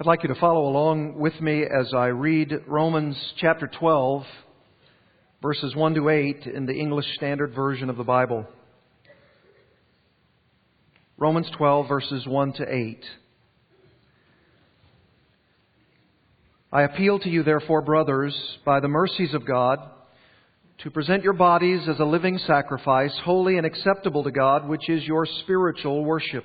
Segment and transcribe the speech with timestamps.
[0.00, 4.22] I'd like you to follow along with me as I read Romans chapter 12,
[5.42, 8.46] verses 1 to 8 in the English Standard Version of the Bible.
[11.16, 13.04] Romans 12, verses 1 to 8.
[16.72, 19.80] I appeal to you, therefore, brothers, by the mercies of God,
[20.84, 25.02] to present your bodies as a living sacrifice, holy and acceptable to God, which is
[25.02, 26.44] your spiritual worship.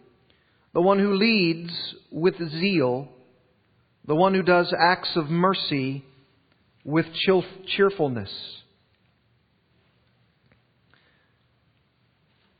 [0.73, 1.71] the one who leads
[2.11, 3.09] with zeal,
[4.07, 6.03] the one who does acts of mercy
[6.83, 7.05] with
[7.75, 8.31] cheerfulness.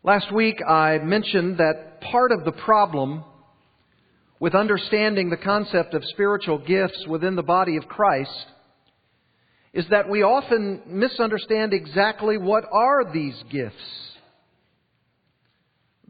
[0.03, 3.23] Last week I mentioned that part of the problem
[4.39, 8.47] with understanding the concept of spiritual gifts within the body of Christ
[9.73, 13.75] is that we often misunderstand exactly what are these gifts.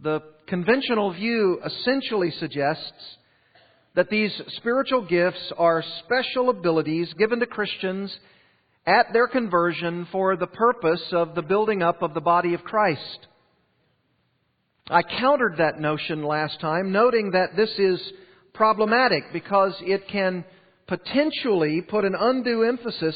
[0.02, 3.17] The conventional view essentially suggests
[3.95, 8.16] that these spiritual gifts are special abilities given to Christians
[8.86, 13.27] at their conversion for the purpose of the building up of the body of Christ.
[14.89, 18.02] I countered that notion last time, noting that this is
[18.54, 20.44] problematic because it can
[20.88, 23.15] potentially put an undue emphasis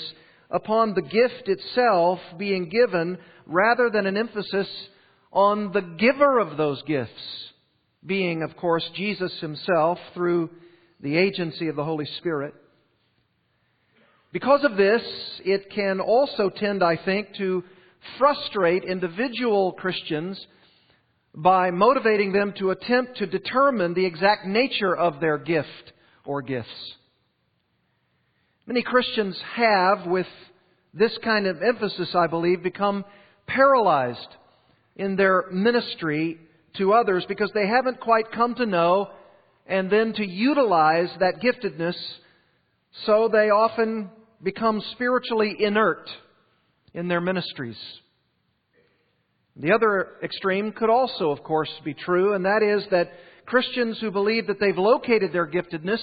[0.49, 4.67] upon the gift itself being given rather than an emphasis
[5.31, 7.11] on the giver of those gifts,
[8.05, 10.49] being, of course, Jesus himself through
[11.01, 12.53] the agency of the Holy Spirit.
[14.31, 15.01] Because of this,
[15.45, 17.63] it can also tend, I think, to
[18.17, 20.45] frustrate individual Christians
[21.33, 25.93] by motivating them to attempt to determine the exact nature of their gift
[26.25, 26.69] or gifts.
[28.65, 30.27] Many Christians have, with
[30.93, 33.05] this kind of emphasis, I believe, become
[33.47, 34.27] paralyzed
[34.95, 36.39] in their ministry
[36.78, 39.09] to others because they haven't quite come to know
[39.67, 41.95] and then to utilize that giftedness,
[43.05, 44.09] so they often
[44.44, 46.07] become spiritually inert
[46.94, 47.78] in their ministries.
[49.57, 53.11] The other extreme could also, of course, be true, and that is that
[53.45, 56.01] Christians who believe that they've located their giftedness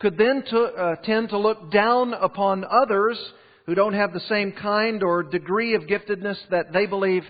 [0.00, 3.18] could then to, uh, tend to look down upon others
[3.66, 7.22] who don't have the same kind or degree of giftedness that they believe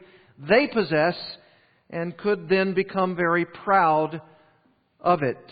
[0.48, 1.16] they possess
[1.90, 4.20] and could then become very proud
[5.00, 5.44] of it.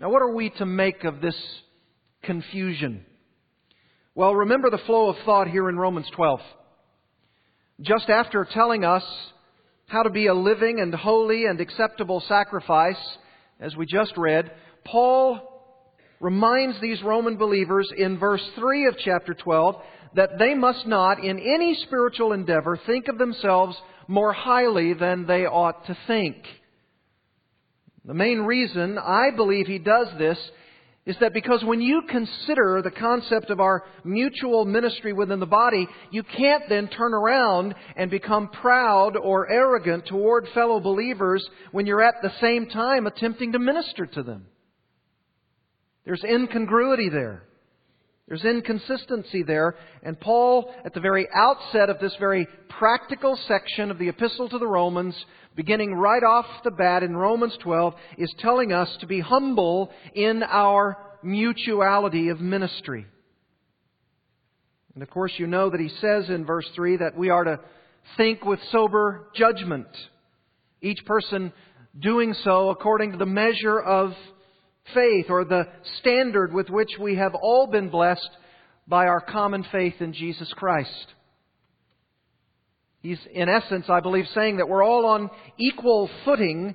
[0.00, 1.36] Now, what are we to make of this
[2.22, 3.04] confusion?
[4.14, 6.40] Well, remember the flow of thought here in Romans 12.
[7.80, 9.04] Just after telling us
[9.86, 12.96] how to be a living and holy and acceptable sacrifice,
[13.60, 14.50] as we just read,
[14.84, 15.40] Paul
[16.20, 19.76] reminds these Roman believers in verse 3 of chapter 12
[20.14, 23.76] that they must not, in any spiritual endeavor, think of themselves
[24.06, 26.36] more highly than they ought to think.
[28.04, 30.38] The main reason I believe he does this
[31.08, 35.88] is that because when you consider the concept of our mutual ministry within the body,
[36.10, 42.02] you can't then turn around and become proud or arrogant toward fellow believers when you're
[42.02, 44.46] at the same time attempting to minister to them.
[46.04, 47.47] There's incongruity there.
[48.28, 49.74] There's inconsistency there.
[50.02, 54.58] And Paul, at the very outset of this very practical section of the Epistle to
[54.58, 55.14] the Romans,
[55.56, 60.42] beginning right off the bat in Romans 12, is telling us to be humble in
[60.42, 63.06] our mutuality of ministry.
[64.94, 67.60] And of course, you know that he says in verse 3 that we are to
[68.18, 69.86] think with sober judgment,
[70.82, 71.52] each person
[71.98, 74.12] doing so according to the measure of
[74.94, 75.68] faith or the
[76.00, 78.30] standard with which we have all been blessed
[78.86, 81.06] by our common faith in Jesus Christ.
[83.00, 86.74] He's, in essence, I believe, saying that we're all on equal footing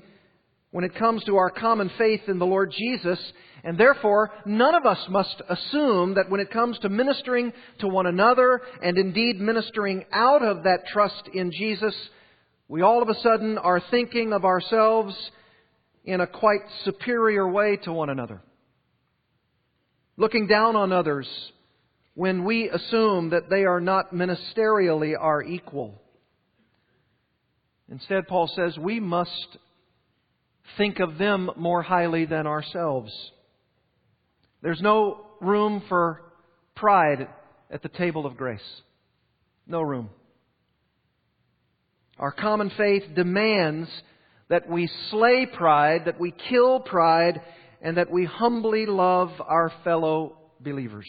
[0.72, 3.20] when it comes to our common faith in the Lord Jesus,
[3.64, 8.08] and therefore none of us must assume that when it comes to ministering to one
[8.08, 11.94] another, and indeed ministering out of that trust in Jesus,
[12.68, 15.16] we all of a sudden are thinking of ourselves
[16.04, 18.42] in a quite superior way to one another.
[20.18, 21.28] Looking down on others
[22.14, 26.02] when we assume that they are not ministerially our equal.
[27.90, 29.58] Instead, Paul says we must
[30.78, 33.12] think of them more highly than ourselves.
[34.62, 36.22] There's no room for
[36.76, 37.28] pride
[37.72, 38.62] at the table of grace.
[39.68, 40.10] No room.
[42.20, 43.90] Our common faith demands
[44.50, 47.42] that we slay pride, that we kill pride,
[47.82, 51.08] and that we humbly love our fellow believers.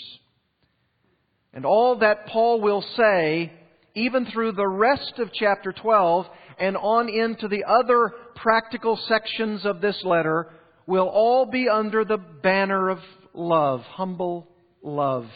[1.53, 3.53] And all that Paul will say,
[3.95, 6.27] even through the rest of chapter 12
[6.59, 10.51] and on into the other practical sections of this letter,
[10.87, 12.99] will all be under the banner of
[13.33, 14.49] love, humble
[14.83, 15.27] love.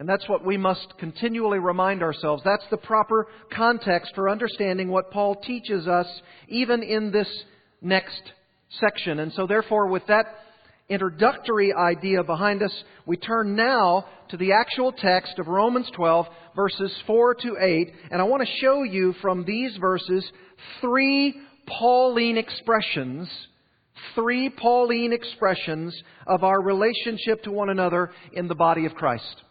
[0.00, 2.42] And that's what we must continually remind ourselves.
[2.42, 6.06] That's the proper context for understanding what Paul teaches us,
[6.48, 7.28] even in this
[7.82, 8.22] next
[8.80, 9.18] section.
[9.18, 10.24] And so, therefore, with that
[10.88, 12.72] introductory idea behind us,
[13.04, 16.26] we turn now to the actual text of Romans 12,
[16.56, 17.92] verses 4 to 8.
[18.10, 20.24] And I want to show you from these verses
[20.80, 21.34] three
[21.78, 23.30] Pauline expressions,
[24.14, 25.94] three Pauline expressions
[26.26, 29.42] of our relationship to one another in the body of Christ.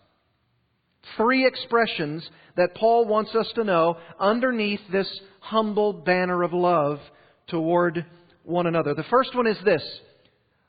[1.18, 5.08] Three expressions that Paul wants us to know underneath this
[5.40, 7.00] humble banner of love
[7.48, 8.06] toward
[8.44, 8.94] one another.
[8.94, 9.84] The first one is this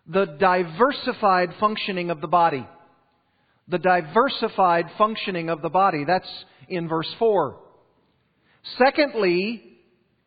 [0.07, 2.67] the diversified functioning of the body.
[3.69, 6.05] The diversified functioning of the body.
[6.05, 6.29] That's
[6.69, 7.57] in verse 4.
[8.79, 9.63] Secondly,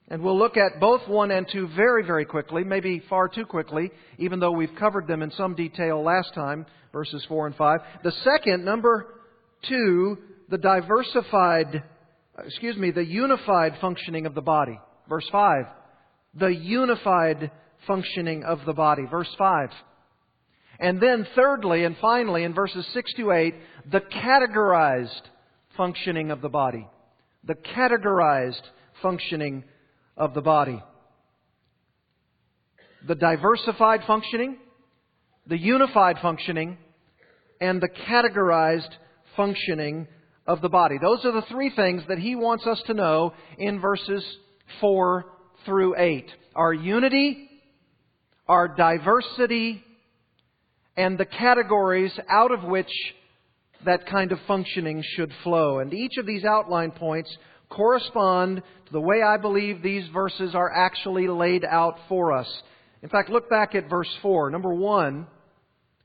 [0.08, 3.92] and we'll look at both 1 and 2 very, very quickly, maybe far too quickly,
[4.18, 7.80] even though we've covered them in some detail last time, verses 4 and 5.
[8.04, 9.08] The second, number
[9.68, 10.18] 2,
[10.50, 11.84] the diversified,
[12.46, 14.80] excuse me, the unified functioning of the body.
[15.10, 15.66] Verse 5.
[16.36, 17.52] The unified
[17.88, 19.04] functioning of the body.
[19.10, 19.70] Verse 5.
[20.80, 23.56] And then, thirdly and finally, in verses 6 to 8,
[23.92, 25.22] the categorized
[25.78, 26.88] functioning of the body.
[27.44, 28.62] The categorized
[29.02, 29.64] functioning
[30.18, 30.82] of the body.
[33.08, 34.58] The diversified functioning,
[35.46, 36.78] the unified functioning,
[37.60, 38.90] and the categorized
[39.36, 40.08] functioning
[40.46, 40.98] of the body.
[41.02, 44.24] Those are the three things that he wants us to know in verses
[44.82, 45.26] 4
[45.66, 46.30] through 8.
[46.56, 47.50] Our unity,
[48.48, 49.84] our diversity,
[50.96, 52.92] and the categories out of which
[53.86, 55.80] that kind of functioning should flow.
[55.80, 57.36] And each of these outline points
[57.70, 62.48] correspond to the way I believe these verses are actually laid out for us.
[63.02, 64.52] In fact, look back at verse 4.
[64.52, 65.28] Number 1,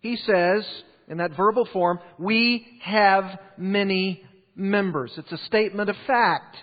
[0.01, 0.65] he says,
[1.09, 4.23] in that verbal form, we have many
[4.55, 5.13] members.
[5.17, 6.57] It's a statement of fact.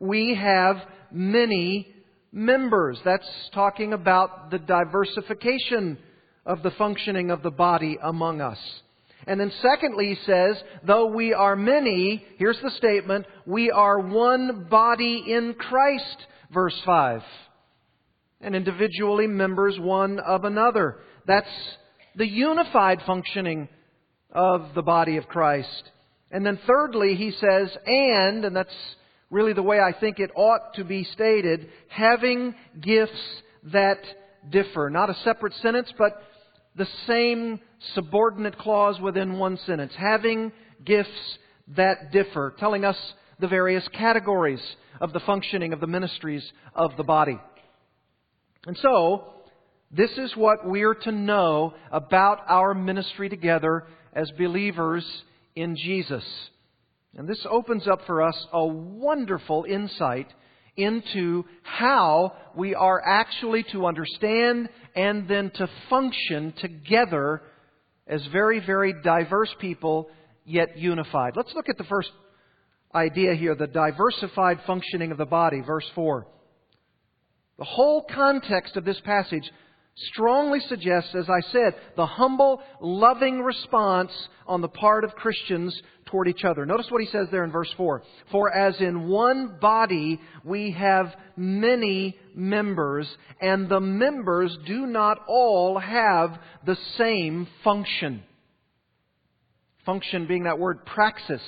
[0.00, 0.76] We have
[1.12, 1.94] many
[2.32, 2.98] members.
[3.04, 5.98] That's talking about the diversification
[6.44, 8.58] of the functioning of the body among us.
[9.26, 10.56] And then secondly, he says,
[10.86, 16.16] though we are many, here's the statement, we are one body in Christ,
[16.52, 17.22] verse 5.
[18.40, 20.98] And individually members one of another.
[21.26, 21.48] That's
[22.16, 23.68] the unified functioning
[24.32, 25.90] of the body of Christ.
[26.30, 28.74] And then thirdly, he says, and, and that's
[29.30, 33.12] really the way I think it ought to be stated, having gifts
[33.72, 33.98] that
[34.50, 34.90] differ.
[34.90, 36.22] Not a separate sentence, but
[36.76, 37.60] the same
[37.94, 39.92] subordinate clause within one sentence.
[39.96, 40.52] Having
[40.84, 41.38] gifts
[41.76, 42.96] that differ, telling us
[43.40, 44.62] the various categories
[45.00, 47.38] of the functioning of the ministries of the body.
[48.66, 49.35] And so,
[49.96, 55.04] this is what we're to know about our ministry together as believers
[55.54, 56.24] in Jesus.
[57.16, 60.28] And this opens up for us a wonderful insight
[60.76, 67.42] into how we are actually to understand and then to function together
[68.06, 70.08] as very, very diverse people,
[70.44, 71.32] yet unified.
[71.36, 72.10] Let's look at the first
[72.94, 76.26] idea here the diversified functioning of the body, verse 4.
[77.58, 79.50] The whole context of this passage
[79.96, 84.12] strongly suggests, as I said, the humble, loving response
[84.46, 86.66] on the part of Christians toward each other.
[86.66, 88.02] Notice what he says there in verse 4.
[88.30, 93.08] For as in one body we have many members,
[93.40, 98.22] and the members do not all have the same function.
[99.84, 101.42] Function being that word praxis,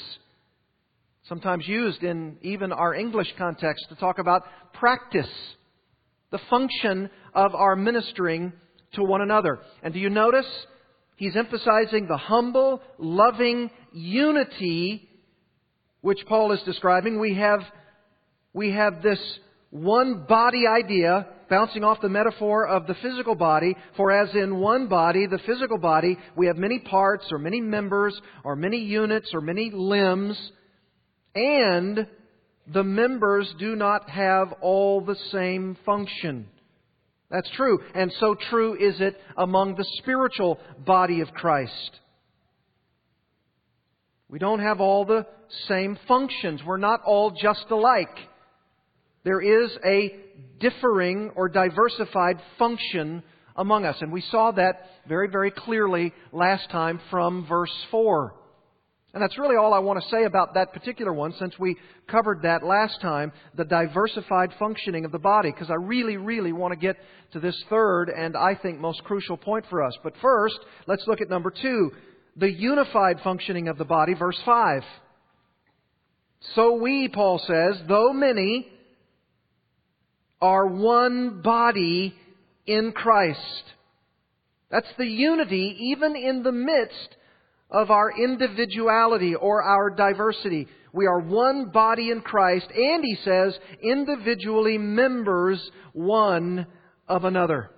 [1.29, 5.29] sometimes used in even our English context to talk about practice.
[6.31, 8.53] The function of our ministering
[8.95, 9.59] to one another.
[9.83, 10.47] And do you notice?
[11.17, 15.09] He's emphasizing the humble, loving unity
[16.01, 17.19] which Paul is describing.
[17.19, 17.61] We have,
[18.53, 19.19] we have this
[19.71, 24.87] one body idea bouncing off the metaphor of the physical body, for as in one
[24.87, 29.41] body, the physical body, we have many parts or many members or many units or
[29.41, 30.39] many limbs,
[31.35, 32.07] and
[32.73, 36.47] the members do not have all the same function.
[37.31, 37.81] That's true.
[37.95, 42.01] And so true is it among the spiritual body of Christ.
[44.29, 45.27] We don't have all the
[45.67, 46.61] same functions.
[46.65, 48.17] We're not all just alike.
[49.25, 50.15] There is a
[50.61, 53.23] differing or diversified function
[53.57, 53.97] among us.
[54.01, 58.35] And we saw that very, very clearly last time from verse 4.
[59.15, 61.77] And that's really all I want to say about that particular one since we
[62.09, 66.73] covered that last time, the diversified functioning of the body, because I really, really want
[66.73, 66.97] to get
[67.33, 69.95] to this third and I think most crucial point for us.
[70.03, 71.93] But first, let's look at number two,
[72.37, 74.83] the unified functioning of the body, verse 5.
[76.55, 78.69] So we, Paul says, though many,
[80.41, 82.15] are one body
[82.67, 83.65] in Christ.
[84.71, 87.17] That's the unity even in the midst
[87.71, 90.67] of our individuality or our diversity.
[90.93, 96.67] We are one body in Christ, and he says, individually members one
[97.07, 97.71] of another.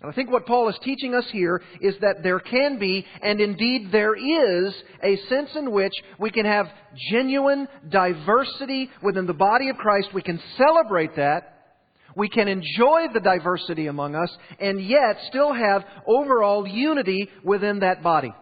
[0.00, 3.40] And I think what Paul is teaching us here is that there can be, and
[3.40, 6.66] indeed there is, a sense in which we can have
[7.12, 10.08] genuine diversity within the body of Christ.
[10.12, 11.61] We can celebrate that.
[12.16, 18.02] We can enjoy the diversity among us, and yet still have overall unity within that
[18.02, 18.32] body.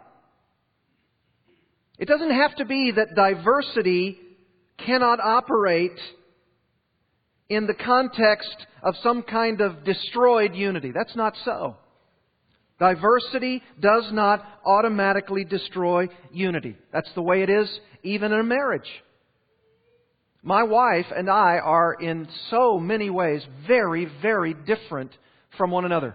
[1.99, 4.19] It doesn't have to be that diversity
[4.87, 5.99] cannot operate
[7.49, 10.93] in the context of some kind of destroyed unity.
[10.95, 11.77] That's not so.
[12.79, 16.77] Diversity does not automatically destroy unity.
[16.93, 17.69] That's the way it is
[18.03, 18.89] even in a marriage.
[20.43, 25.11] My wife and I are in so many ways very, very different
[25.59, 26.15] from one another.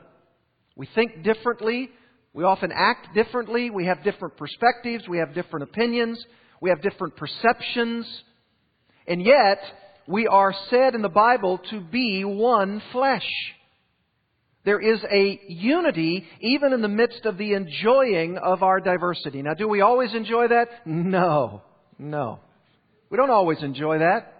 [0.75, 1.89] We think differently.
[2.33, 3.69] We often act differently.
[3.69, 5.07] We have different perspectives.
[5.07, 6.23] We have different opinions.
[6.59, 8.07] We have different perceptions.
[9.07, 9.59] And yet,
[10.07, 13.27] we are said in the Bible to be one flesh.
[14.65, 19.43] There is a unity even in the midst of the enjoying of our diversity.
[19.43, 20.87] Now, do we always enjoy that?
[20.87, 21.61] No.
[21.99, 22.39] No.
[23.09, 24.33] We don't always enjoy that.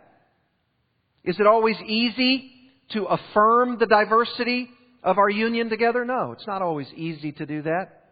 [1.23, 2.51] Is it always easy
[2.91, 4.69] to affirm the diversity
[5.03, 6.05] of our union together?
[6.05, 8.03] No, it's not always easy to do that.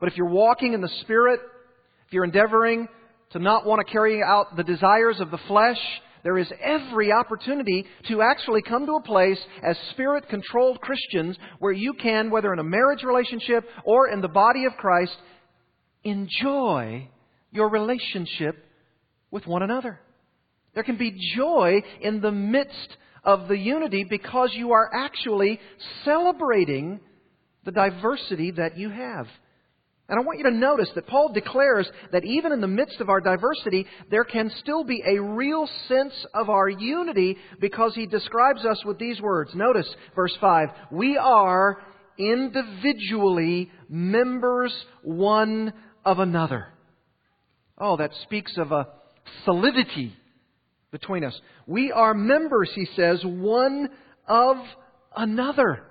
[0.00, 1.40] But if you're walking in the Spirit,
[2.06, 2.88] if you're endeavoring
[3.30, 5.78] to not want to carry out the desires of the flesh,
[6.22, 11.72] there is every opportunity to actually come to a place as spirit controlled Christians where
[11.72, 15.16] you can, whether in a marriage relationship or in the body of Christ,
[16.04, 17.08] enjoy
[17.52, 18.56] your relationship
[19.30, 20.00] with one another.
[20.74, 25.58] There can be joy in the midst of the unity because you are actually
[26.04, 27.00] celebrating
[27.64, 29.26] the diversity that you have.
[30.08, 33.08] And I want you to notice that Paul declares that even in the midst of
[33.08, 38.64] our diversity, there can still be a real sense of our unity because he describes
[38.64, 39.50] us with these words.
[39.54, 40.68] Notice verse 5.
[40.92, 41.78] We are
[42.18, 45.72] individually members one
[46.04, 46.68] of another.
[47.76, 48.86] Oh, that speaks of a
[49.44, 50.14] solidity
[50.90, 51.38] between us.
[51.66, 53.88] We are members, he says, one
[54.26, 54.56] of
[55.16, 55.82] another.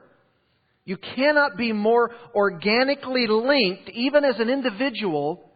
[0.86, 5.52] You cannot be more organically linked, even as an individual,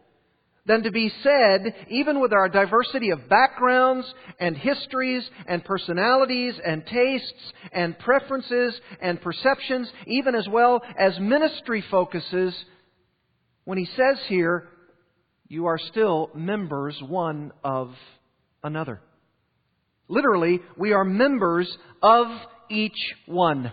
[0.66, 6.84] than to be said, even with our diversity of backgrounds and histories and personalities and
[6.86, 12.54] tastes and preferences and perceptions, even as well as ministry focuses,
[13.64, 14.68] when he says here,
[15.50, 17.90] you are still members one of
[18.62, 19.00] another.
[20.06, 21.68] Literally, we are members
[22.00, 22.28] of
[22.70, 23.72] each one.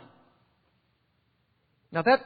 [1.91, 2.19] Now that,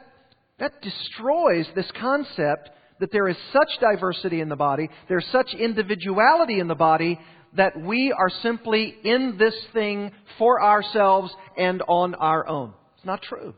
[0.58, 6.58] that destroys this concept that there is such diversity in the body, there's such individuality
[6.58, 7.20] in the body,
[7.54, 12.72] that we are simply in this thing for ourselves and on our own.
[12.96, 13.54] It's not true.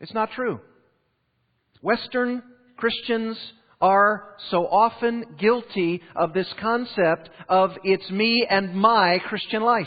[0.00, 0.58] It's not true.
[1.82, 2.42] Western
[2.76, 3.38] Christians
[3.80, 9.86] are so often guilty of this concept of it's me and my Christian life.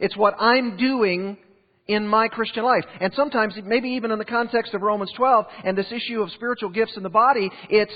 [0.00, 1.38] It's what I'm doing
[1.86, 2.84] in my Christian life.
[3.00, 6.70] And sometimes, maybe even in the context of Romans 12 and this issue of spiritual
[6.70, 7.92] gifts in the body, it's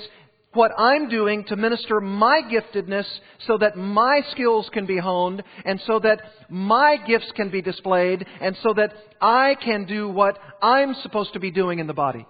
[0.53, 3.07] what I'm doing to minister my giftedness
[3.47, 8.25] so that my skills can be honed and so that my gifts can be displayed
[8.41, 12.27] and so that I can do what I'm supposed to be doing in the body.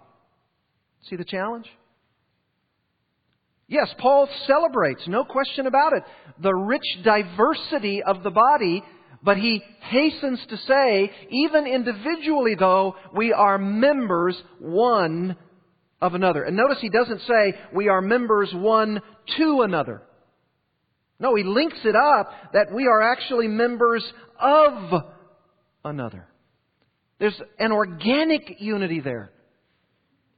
[1.09, 1.67] See the challenge?
[3.69, 6.03] Yes, Paul celebrates, no question about it,
[6.43, 8.83] the rich diversity of the body,
[9.23, 15.37] but he hastens to say, even individually though, we are members one
[16.01, 16.45] of another.
[16.45, 19.03] And notice he doesn't say we are members one
[19.37, 20.03] to another.
[21.21, 24.05] No, he links it up that we are actually members
[24.41, 25.03] of
[25.85, 26.27] another.
[27.19, 29.33] There's an organic unity there.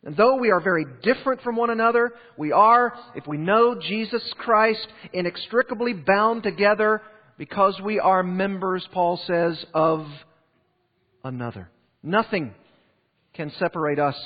[0.05, 4.23] And though we are very different from one another, we are, if we know Jesus
[4.39, 7.03] Christ, inextricably bound together
[7.37, 10.07] because we are members, Paul says, of
[11.23, 11.71] another.
[12.03, 12.55] Nothing
[13.35, 14.17] can separate us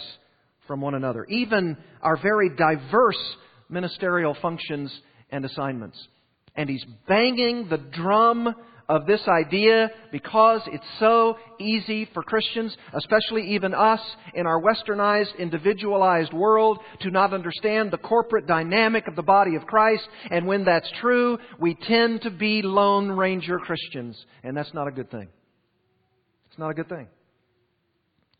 [0.67, 3.37] from one another, even our very diverse
[3.69, 4.93] ministerial functions
[5.31, 5.99] and assignments.
[6.55, 8.55] And he's banging the drum
[8.89, 14.01] of this idea because it's so easy for Christians, especially even us
[14.35, 19.67] in our westernized, individualized world, to not understand the corporate dynamic of the body of
[19.67, 20.07] Christ.
[20.31, 24.23] And when that's true, we tend to be Lone Ranger Christians.
[24.43, 25.29] And that's not a good thing.
[26.51, 27.09] It's not a good thing.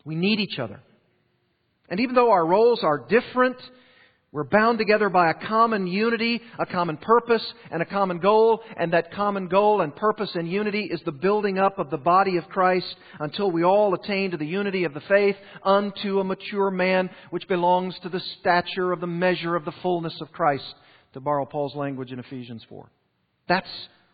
[0.03, 0.79] We need each other.
[1.89, 3.57] And even though our roles are different,
[4.35, 8.59] we're bound together by a common unity, a common purpose, and a common goal.
[8.75, 12.35] And that common goal and purpose and unity is the building up of the body
[12.35, 16.69] of Christ until we all attain to the unity of the faith unto a mature
[16.69, 20.75] man, which belongs to the stature of the measure of the fullness of Christ,
[21.13, 22.91] to borrow Paul's language in Ephesians 4.
[23.47, 23.69] That's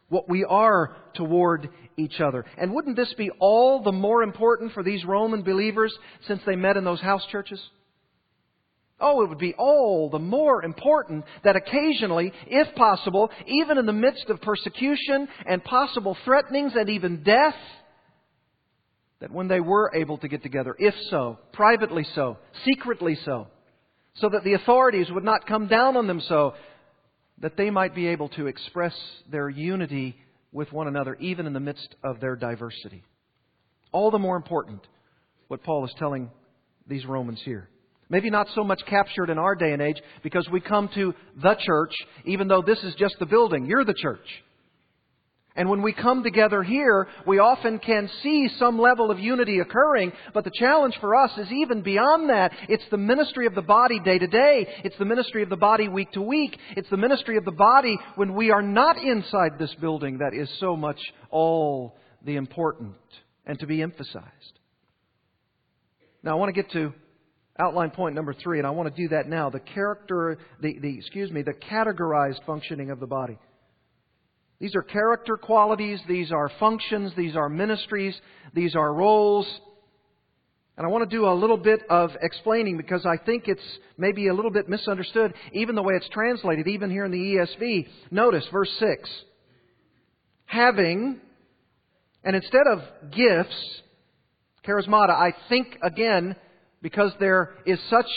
[0.10, 2.46] what we are toward each other.
[2.60, 5.92] And wouldn't this be all the more important for these Roman believers
[6.28, 7.60] since they met in those house churches?
[9.02, 13.94] Oh, it would be all the more important that occasionally, if possible, even in the
[13.94, 17.56] midst of persecution and possible threatenings and even death,
[19.20, 23.48] that when they were able to get together, if so, privately so, secretly so,
[24.16, 26.54] so that the authorities would not come down on them so,
[27.40, 28.94] that they might be able to express
[29.32, 30.16] their unity
[30.52, 33.04] with one another, even in the midst of their diversity.
[33.92, 34.86] All the more important
[35.48, 36.30] what Paul is telling
[36.88, 37.68] these Romans here.
[38.12, 41.56] Maybe not so much captured in our day and age because we come to the
[41.56, 41.94] church,
[42.26, 43.66] even though this is just the building.
[43.66, 44.28] You're the church.
[45.56, 50.12] And when we come together here, we often can see some level of unity occurring,
[50.34, 52.52] but the challenge for us is even beyond that.
[52.68, 54.68] It's the ministry of the body day to day.
[54.84, 56.58] It's the ministry of the body week to week.
[56.76, 60.50] It's the ministry of the body when we are not inside this building that is
[60.60, 62.96] so much all the important
[63.46, 64.60] and to be emphasized.
[66.24, 66.94] Now I want to get to
[67.60, 69.50] outline point number three, and I want to do that now.
[69.50, 73.38] The character, the, the excuse me, the categorized functioning of the body.
[74.60, 78.16] These are character qualities, these are functions, these are ministries,
[78.54, 79.48] these are roles.
[80.78, 83.62] And I want to do a little bit of explaining because I think it's
[83.98, 87.88] maybe a little bit misunderstood, even the way it's translated, even here in the ESV.
[88.12, 89.10] Notice verse 6.
[90.46, 91.20] Having,
[92.24, 92.80] and instead of
[93.12, 93.82] gifts,
[94.66, 96.36] charismata, I think again,
[96.82, 98.10] because there is such,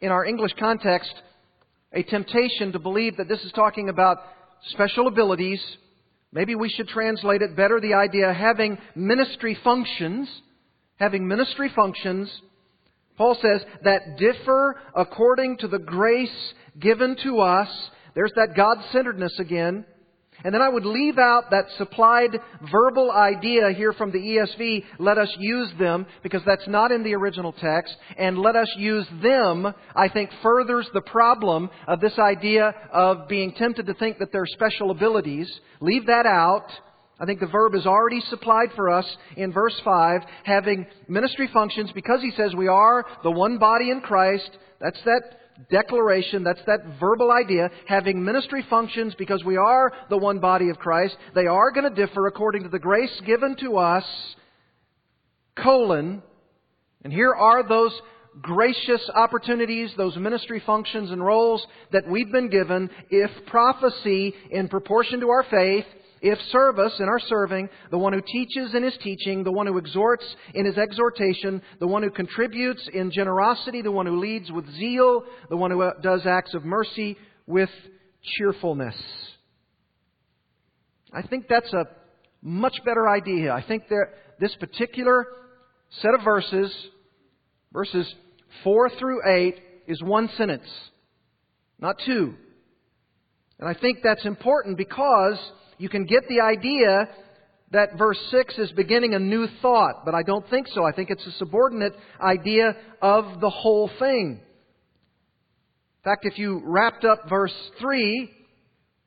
[0.00, 1.12] in our English context,
[1.92, 4.18] a temptation to believe that this is talking about
[4.70, 5.60] special abilities
[6.36, 10.28] Maybe we should translate it better the idea of having ministry functions,
[10.96, 12.30] having ministry functions,
[13.16, 17.70] Paul says, that differ according to the grace given to us.
[18.14, 19.86] There's that God centeredness again.
[20.44, 22.30] And then I would leave out that supplied
[22.70, 27.14] verbal idea here from the ESV, let us use them, because that's not in the
[27.14, 27.96] original text.
[28.18, 33.52] And let us use them, I think, furthers the problem of this idea of being
[33.52, 35.50] tempted to think that they're special abilities.
[35.80, 36.66] Leave that out.
[37.18, 41.90] I think the verb is already supplied for us in verse 5, having ministry functions,
[41.94, 44.50] because he says we are the one body in Christ.
[44.80, 45.22] That's that
[45.70, 50.78] declaration, that's that verbal idea, having ministry functions because we are the one body of
[50.78, 54.04] Christ, they are going to differ according to the grace given to us,
[55.56, 56.22] colon,
[57.02, 57.92] and here are those
[58.40, 65.20] gracious opportunities, those ministry functions and roles that we've been given if prophecy in proportion
[65.20, 65.86] to our faith,
[66.26, 69.78] if service in our serving, the one who teaches in his teaching, the one who
[69.78, 74.68] exhorts in his exhortation, the one who contributes in generosity, the one who leads with
[74.74, 77.70] zeal, the one who uh, does acts of mercy with
[78.22, 78.96] cheerfulness.
[81.12, 81.84] I think that's a
[82.42, 83.52] much better idea.
[83.52, 84.06] I think that
[84.40, 85.26] this particular
[86.02, 86.74] set of verses,
[87.72, 88.12] verses
[88.64, 89.54] 4 through 8,
[89.86, 90.68] is one sentence.
[91.78, 92.34] not two.
[93.60, 95.38] And I think that's important because
[95.78, 97.08] you can get the idea
[97.72, 100.84] that verse 6 is beginning a new thought, but I don't think so.
[100.84, 104.40] I think it's a subordinate idea of the whole thing.
[105.98, 108.30] In fact, if you wrapped up verse 3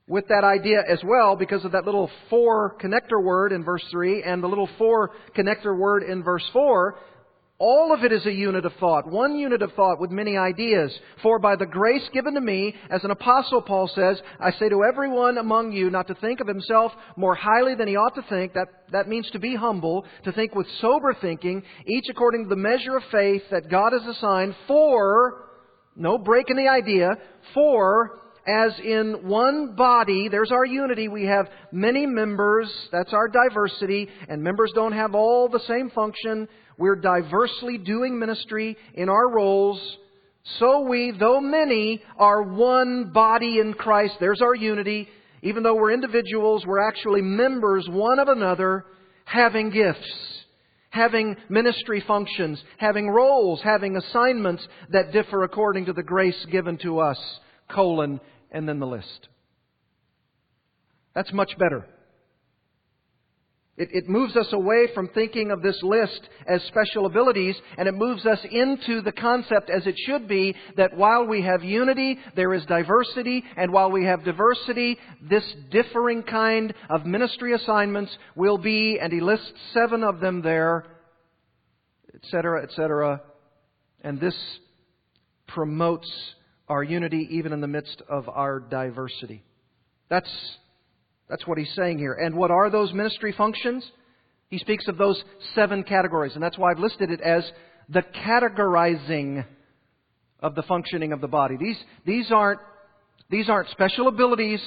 [0.08, 4.24] with that idea as well, because of that little for connector word in verse 3
[4.24, 7.00] and the little for connector word in verse 4,
[7.60, 10.98] all of it is a unit of thought, one unit of thought with many ideas.
[11.22, 14.86] For by the grace given to me, as an apostle, Paul says, I say to
[14.86, 18.54] everyone among you not to think of himself more highly than he ought to think.
[18.54, 22.56] That, that means to be humble, to think with sober thinking, each according to the
[22.56, 25.50] measure of faith that God has assigned for,
[25.98, 27.10] no break in the idea,
[27.54, 31.08] for as in one body, there's our unity.
[31.08, 32.72] We have many members.
[32.92, 34.08] That's our diversity.
[34.28, 36.48] And members don't have all the same function.
[36.80, 39.80] We're diversely doing ministry in our roles.
[40.60, 44.16] So we, though many, are one body in Christ.
[44.20, 45.10] There's our unity.
[45.44, 48.86] Even though we're individuals, we're actually members one of another,
[49.26, 50.10] having gifts,
[50.90, 57.00] having ministry functions, having roles, having assignments that differ according to the grace given to
[57.00, 57.20] us,
[57.70, 59.28] colon, and then the list.
[61.14, 61.86] That's much better.
[63.80, 67.94] It, it, moves us away from thinking of this list as special abilities, and it
[67.94, 72.54] moves us into the concept as it should be that while we have unity, there
[72.54, 74.98] is diversity, and while we have diversity,
[75.30, 80.86] this differing kind of ministry assignments will be, and he lists seven of them there,
[82.14, 83.22] etc., etc.,
[84.02, 84.36] and this
[85.48, 86.12] promotes
[86.68, 89.42] our unity even in the midst of our diversity.
[90.10, 90.30] That's
[91.30, 92.14] that's what he's saying here.
[92.14, 93.86] And what are those ministry functions?
[94.50, 95.22] He speaks of those
[95.54, 97.50] seven categories, and that's why I've listed it as
[97.88, 99.46] the categorizing
[100.40, 101.56] of the functioning of the body.
[101.60, 102.60] These, these, aren't,
[103.30, 104.60] these aren't special abilities,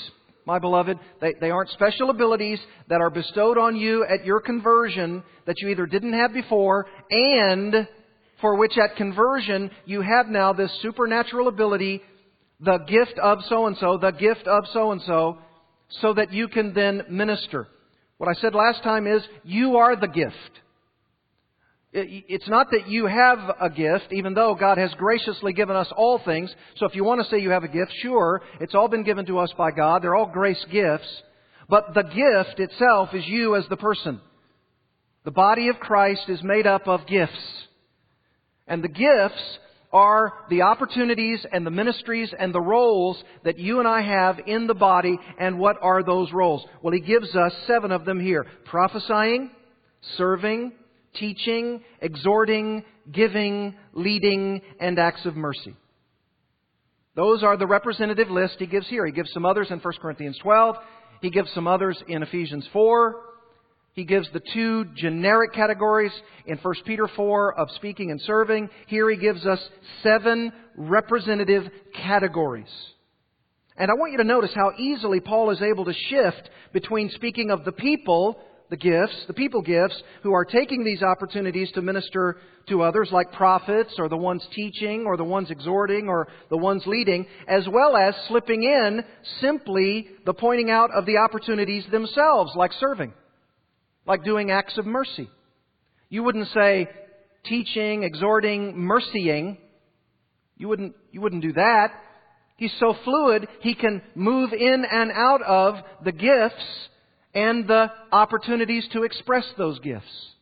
[0.44, 0.98] my beloved.
[1.20, 5.68] They, they aren't special abilities that are bestowed on you at your conversion that you
[5.68, 7.88] either didn't have before and
[8.40, 12.03] for which at conversion you have now this supernatural ability,
[12.61, 15.38] the gift of so and so, the gift of so and so,
[16.00, 17.68] so that you can then minister.
[18.18, 20.35] What I said last time is, you are the gift.
[21.92, 26.18] It's not that you have a gift, even though God has graciously given us all
[26.24, 26.55] things.
[26.76, 29.26] So if you want to say you have a gift, sure, it's all been given
[29.26, 30.02] to us by God.
[30.02, 31.22] They're all grace gifts.
[31.68, 34.20] But the gift itself is you as the person.
[35.24, 37.33] The body of Christ is made up of gifts.
[38.66, 39.59] And the gifts
[39.92, 44.66] are the opportunities and the ministries and the roles that you and I have in
[44.66, 46.64] the body, and what are those roles?
[46.83, 49.50] Well, he gives us seven of them here prophesying,
[50.16, 50.72] serving,
[51.14, 55.76] teaching, exhorting, giving, leading, and acts of mercy.
[57.14, 59.05] Those are the representative list he gives here.
[59.05, 60.76] He gives some others in 1 Corinthians 12.
[61.20, 63.32] He gives some others in Ephesians 4.
[63.94, 66.12] He gives the two generic categories
[66.46, 68.70] in 1 Peter 4 of speaking and serving.
[68.87, 69.61] Here he gives us
[70.02, 72.70] seven representative categories.
[73.76, 77.50] And I want you to notice how easily Paul is able to shift between speaking
[77.50, 78.38] of the people,
[78.70, 83.33] the gifts, the people gifts, who are taking these opportunities to minister to others, like
[83.33, 87.96] prophets, or the ones teaching, or the ones exhorting, or the ones leading, as well
[87.96, 89.05] as slipping in
[89.40, 93.12] simply the pointing out of the opportunities themselves, like serving
[94.07, 95.29] like doing acts of mercy.
[96.09, 96.88] You wouldn't say
[97.45, 99.59] teaching, exhorting, mercying.
[100.57, 101.88] You wouldn't, you wouldn't do that.
[102.57, 106.65] He's so fluid, he can move in and out of the gifts
[107.35, 110.33] and the opportunities to express those gifts.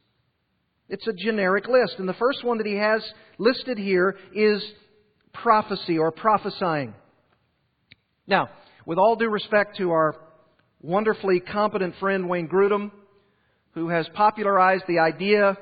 [0.89, 1.95] It's a generic list.
[1.99, 3.01] And the first one that he has
[3.39, 4.63] listed here is
[5.33, 6.95] prophecy or prophesying.
[8.27, 8.51] Now,
[8.85, 10.17] with all due respect to our
[10.83, 12.91] wonderfully competent friend Wayne Grudem,
[13.73, 15.57] who has popularized the idea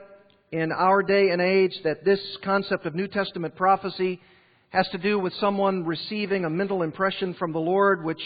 [0.50, 4.20] in our day and age that this concept of New Testament prophecy
[4.70, 8.22] has to do with someone receiving a mental impression from the Lord, which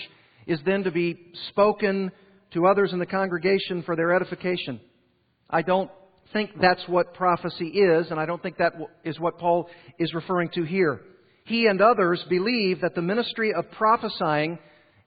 [0.47, 2.11] is then to be spoken
[2.53, 4.81] to others in the congregation for their edification.
[5.49, 5.91] I don't
[6.33, 8.73] think that's what prophecy is, and I don't think that
[9.05, 9.69] is what Paul
[9.99, 11.01] is referring to here.
[11.45, 14.59] He and others believe that the ministry of prophesying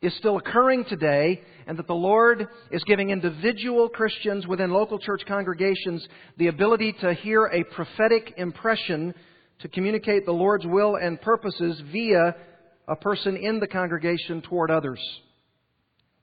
[0.06, 5.24] is still occurring today, and that the Lord is giving individual Christians within local church
[5.28, 9.14] congregations the ability to hear a prophetic impression
[9.60, 12.36] to communicate the Lord's will and purposes via
[12.88, 15.00] a person in the congregation toward others.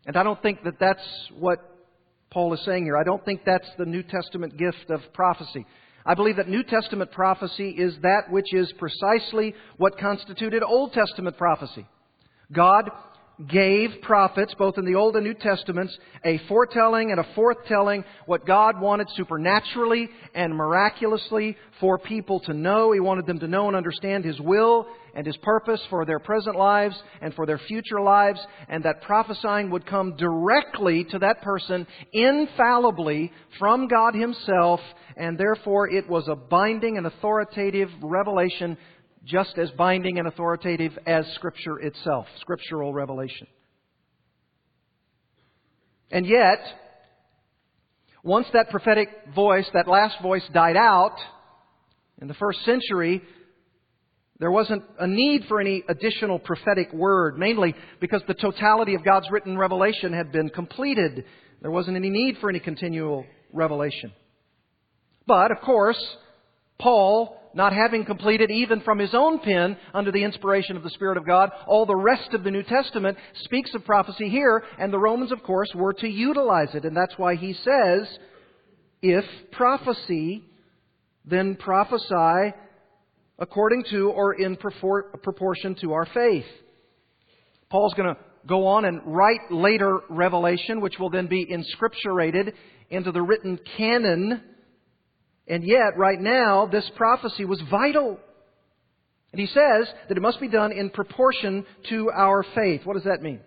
[0.07, 1.07] And I don't think that that's
[1.39, 1.59] what
[2.31, 2.97] Paul is saying here.
[2.97, 5.67] I don't think that's the New Testament gift of prophecy.
[6.05, 11.37] I believe that New Testament prophecy is that which is precisely what constituted Old Testament
[11.37, 11.87] prophecy.
[12.53, 12.91] God
[13.49, 18.47] gave prophets, both in the Old and New Testaments, a foretelling and a forthtelling what
[18.47, 22.93] God wanted supernaturally and miraculously for people to know.
[22.93, 26.57] He wanted them to know and understand His will and His purpose for their present
[26.57, 31.87] lives and for their future lives, and that prophesying would come directly to that person,
[32.13, 34.81] infallibly from God Himself,
[35.17, 38.77] and therefore it was a binding and authoritative revelation
[39.25, 43.47] just as binding and authoritative as Scripture itself, scriptural revelation.
[46.11, 46.59] And yet,
[48.23, 51.17] once that prophetic voice, that last voice died out
[52.21, 53.23] in the first century,
[54.39, 59.31] there wasn't a need for any additional prophetic word, mainly because the totality of God's
[59.31, 61.25] written revelation had been completed.
[61.63, 64.13] There wasn't any need for any continual revelation.
[65.27, 66.03] But, of course,
[66.79, 71.17] Paul not having completed even from his own pen under the inspiration of the Spirit
[71.17, 74.99] of God, all the rest of the New Testament speaks of prophecy here, and the
[74.99, 76.85] Romans, of course, were to utilize it.
[76.85, 78.09] And that's why he says,
[79.03, 80.45] if prophecy,
[81.25, 82.55] then prophesy
[83.39, 86.47] according to or in proportion to our faith.
[87.71, 92.53] Paul's going to go on and write later revelation, which will then be inscripturated
[92.91, 94.43] into the written canon
[95.47, 98.19] and yet, right now, this prophecy was vital.
[99.33, 102.83] And he says that it must be done in proportion to our faith.
[102.85, 103.41] What does that mean?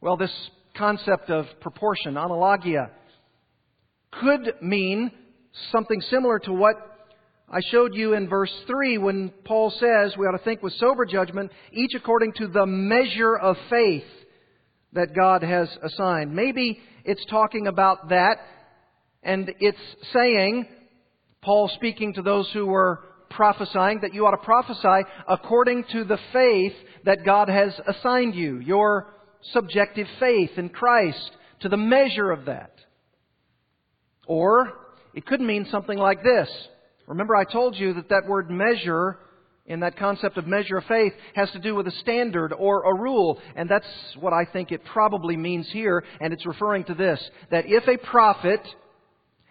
[0.00, 0.32] Well, this
[0.76, 2.90] concept of proportion, analogia,
[4.12, 5.10] could mean
[5.72, 6.76] something similar to what
[7.48, 11.04] I showed you in verse 3 when Paul says we ought to think with sober
[11.04, 14.04] judgment, each according to the measure of faith
[14.92, 16.34] that God has assigned.
[16.34, 18.38] Maybe it's talking about that
[19.24, 19.78] and it's
[20.12, 20.66] saying,
[21.42, 26.18] Paul speaking to those who were prophesying, that you ought to prophesy according to the
[26.32, 29.12] faith that God has assigned you, your
[29.52, 32.72] subjective faith in Christ, to the measure of that.
[34.26, 34.72] Or
[35.14, 36.48] it could mean something like this.
[37.06, 39.18] Remember, I told you that that word measure
[39.66, 43.00] in that concept of measure of faith has to do with a standard or a
[43.00, 43.40] rule.
[43.56, 43.86] And that's
[44.20, 46.04] what I think it probably means here.
[46.20, 48.60] And it's referring to this that if a prophet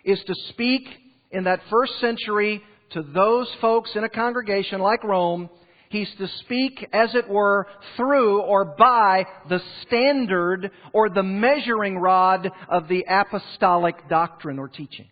[0.03, 0.83] is to speak
[1.31, 2.61] in that first century
[2.91, 5.49] to those folks in a congregation like Rome.
[5.89, 12.49] He's to speak, as it were, through or by the standard or the measuring rod
[12.67, 15.07] of the apostolic doctrine or teaching.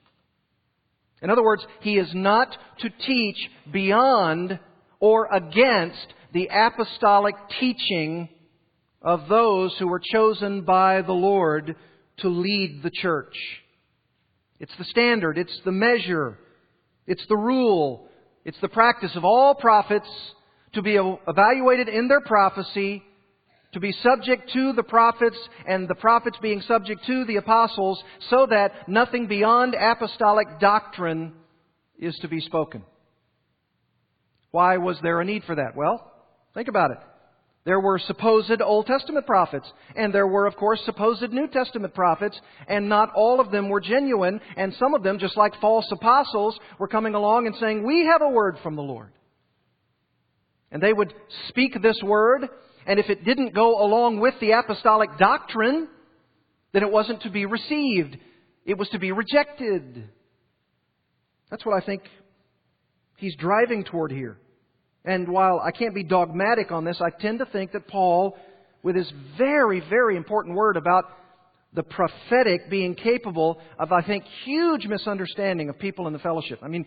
[1.22, 3.38] In other words, he is not to teach
[3.72, 4.60] beyond
[5.00, 8.30] or against the apostolic teaching
[9.02, 11.76] of those who were chosen by the Lord
[12.20, 13.36] to lead the church.
[14.62, 15.40] It's the standard.
[15.40, 16.38] It's the measure.
[17.08, 18.08] It's the rule.
[18.46, 20.08] It's the practice of all prophets
[20.74, 20.98] to be
[21.28, 23.02] evaluated in their prophecy,
[23.74, 28.46] to be subject to the prophets, and the prophets being subject to the apostles, so
[28.52, 31.34] that nothing beyond apostolic doctrine
[31.98, 32.84] is to be spoken.
[34.52, 35.76] Why was there a need for that?
[35.76, 36.12] Well,
[36.54, 36.98] think about it.
[37.64, 42.40] There were supposed Old Testament prophets, and there were, of course, supposed New Testament prophets,
[42.68, 46.58] and not all of them were genuine, and some of them, just like false apostles,
[46.80, 49.12] were coming along and saying, We have a word from the Lord.
[50.72, 51.14] And they would
[51.50, 52.48] speak this word,
[52.88, 55.88] and if it didn't go along with the apostolic doctrine,
[56.74, 58.18] then it wasn't to be received.
[58.66, 60.10] It was to be rejected.
[61.52, 62.04] That's what I think
[63.18, 64.40] he's driving toward here.
[65.04, 68.38] And while I can't be dogmatic on this, I tend to think that Paul,
[68.84, 71.06] with his very, very important word about
[71.74, 76.60] the prophetic being capable of, I think, huge misunderstanding of people in the fellowship.
[76.62, 76.86] I mean,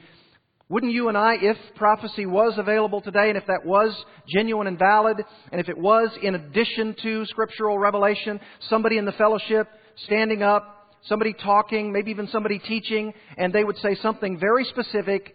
[0.68, 3.94] wouldn't you and I, if prophecy was available today, and if that was
[4.29, 5.22] genuine and valid,
[5.53, 9.68] and if it was in addition to scriptural revelation, somebody in the fellowship
[10.05, 15.35] standing up, somebody talking, maybe even somebody teaching, and they would say something very specific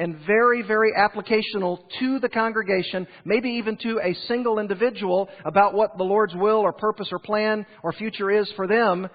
[0.00, 5.98] and very, very applicational to the congregation, maybe even to a single individual about what
[5.98, 9.10] the Lord's will or purpose or plan or future is for them,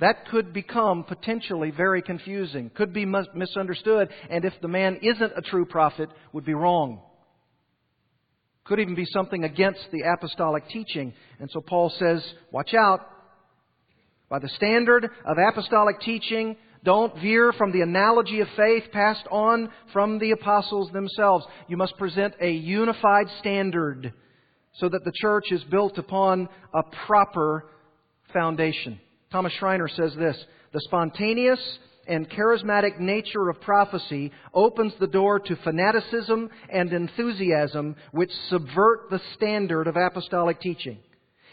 [0.00, 5.42] that could become potentially very confusing, could be misunderstood, and if the man isn't a
[5.42, 7.00] true prophet, would be wrong.
[8.64, 11.14] Could even be something against the apostolic teaching.
[11.38, 13.00] And so Paul says, watch out.
[14.28, 19.70] By the standard of apostolic teaching, don't veer from the analogy of faith passed on
[19.92, 21.44] from the apostles themselves.
[21.68, 24.12] You must present a unified standard
[24.74, 27.66] so that the church is built upon a proper
[28.32, 29.00] foundation.
[29.30, 30.36] Thomas Schreiner says this
[30.72, 31.60] The spontaneous
[32.06, 39.20] and charismatic nature of prophecy opens the door to fanaticism and enthusiasm which subvert the
[39.34, 40.98] standard of apostolic teaching.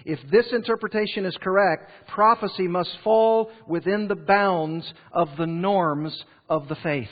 [0.06, 6.68] If this interpretation is correct, prophecy must fall within the bounds of the norms of
[6.68, 7.10] the faith.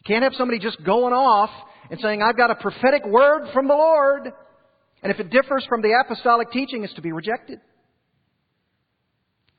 [0.00, 1.50] You can't have somebody just going off
[1.90, 4.32] and saying, I've got a prophetic word from the Lord.
[5.02, 7.60] And if it differs from the apostolic teaching, it's to be rejected.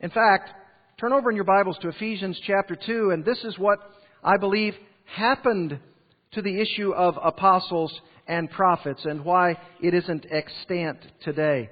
[0.02, 0.50] In fact,
[1.00, 3.80] turn over in your Bibles to Ephesians chapter 2, and this is what
[4.22, 5.80] I believe happened
[6.34, 11.70] to the issue of apostles and prophets and why it isn't extant today.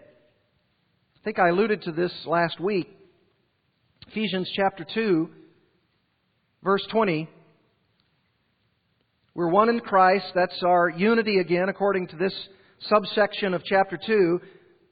[1.24, 2.90] I think I alluded to this last week.
[4.10, 5.30] Ephesians chapter 2,
[6.62, 7.30] verse 20.
[9.34, 10.26] We're one in Christ.
[10.36, 12.34] That's our unity again, according to this
[12.90, 14.42] subsection of chapter 2.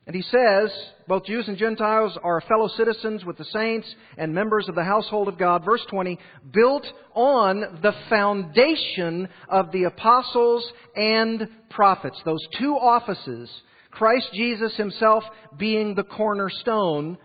[0.08, 0.72] And he says,
[1.06, 5.28] both Jews and Gentiles are fellow citizens with the saints and members of the household
[5.28, 5.66] of God.
[5.66, 6.18] Verse 20,
[6.54, 10.66] built on the foundation of the apostles
[10.96, 12.22] and prophets.
[12.24, 13.52] Those two offices,
[13.92, 15.24] Christ Jesus himself
[15.58, 17.18] being the cornerstone,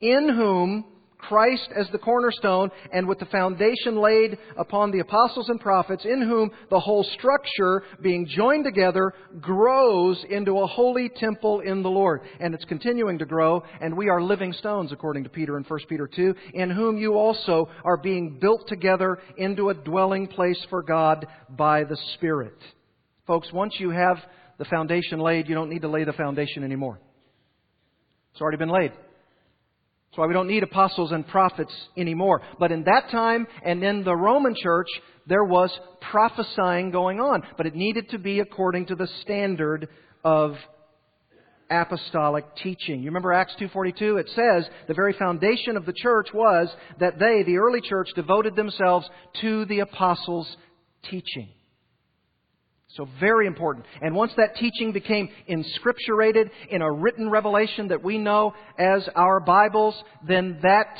[0.00, 0.84] in whom
[1.18, 6.22] Christ as the cornerstone, and with the foundation laid upon the apostles and prophets, in
[6.22, 12.20] whom the whole structure, being joined together, grows into a holy temple in the Lord.
[12.38, 15.80] And it's continuing to grow, and we are living stones, according to Peter in 1
[15.88, 20.82] Peter 2, in whom you also are being built together into a dwelling place for
[20.82, 22.58] God by the Spirit.
[23.26, 24.18] Folks, once you have
[24.58, 27.00] the foundation laid, you don't need to lay the foundation anymore.
[28.32, 28.90] It's already been laid.
[28.90, 32.40] That's why we don't need apostles and prophets anymore.
[32.58, 34.88] But in that time and in the Roman church,
[35.26, 35.70] there was
[36.10, 37.42] prophesying going on.
[37.56, 39.88] But it needed to be according to the standard
[40.24, 40.54] of
[41.70, 43.00] apostolic teaching.
[43.00, 46.68] You remember Acts 2:42 it says the very foundation of the church was
[47.00, 49.08] that they the early church devoted themselves
[49.40, 50.56] to the apostles'
[51.10, 51.48] teaching.
[52.96, 53.84] So very important.
[54.00, 59.38] And once that teaching became inscripturated in a written revelation that we know as our
[59.40, 59.94] Bibles,
[60.26, 60.96] then that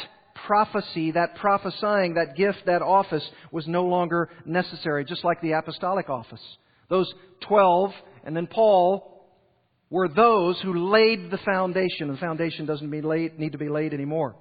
[0.47, 6.11] prophecy, that prophesying, that gift, that office was no longer necessary, just like the apostolic
[6.11, 6.43] office.
[6.91, 7.93] Those twelve,
[8.25, 9.27] and then Paul,
[9.89, 12.09] were those who laid the foundation.
[12.09, 14.37] The foundation doesn't need to be laid anymore.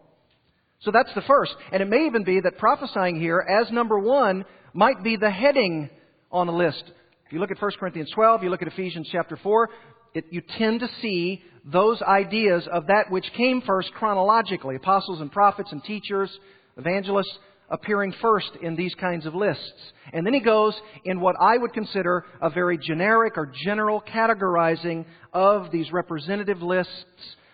[0.81, 1.55] So that's the first.
[1.71, 5.89] And it may even be that prophesying here, as number one, might be the heading
[6.31, 6.83] on a list
[7.25, 9.69] if you look at 1 Corinthians 12, you look at Ephesians chapter 4,
[10.13, 15.31] it, you tend to see those ideas of that which came first chronologically apostles and
[15.31, 16.29] prophets and teachers,
[16.77, 17.37] evangelists
[17.69, 19.91] appearing first in these kinds of lists.
[20.13, 25.05] And then he goes in what I would consider a very generic or general categorizing
[25.33, 26.91] of these representative lists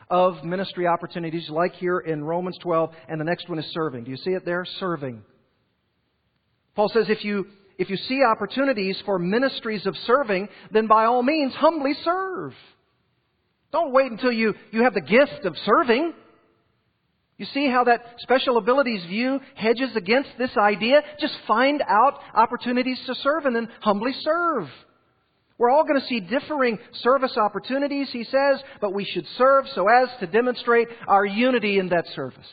[0.10, 4.04] of ministry opportunities, like here in Romans 12, and the next one is serving.
[4.04, 4.66] Do you see it there?
[4.82, 5.24] Serving.
[6.76, 7.46] Paul says if you
[7.82, 12.54] if you see opportunities for ministries of serving, then by all means, humbly serve.
[13.72, 16.14] Don't wait until you, you have the gift of serving.
[17.38, 21.02] You see how that special abilities view hedges against this idea?
[21.20, 24.70] Just find out opportunities to serve and then humbly serve.
[25.58, 29.88] We're all going to see differing service opportunities, he says, but we should serve so
[29.88, 32.48] as to demonstrate our unity in that service.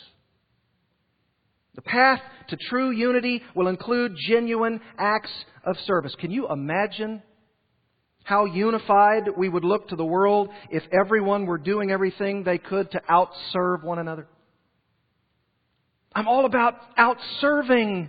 [1.78, 5.30] The path to true unity will include genuine acts
[5.62, 6.12] of service.
[6.18, 7.22] Can you imagine
[8.24, 12.90] how unified we would look to the world if everyone were doing everything they could
[12.90, 14.26] to outserve one another?
[16.12, 18.08] I'm all about outserving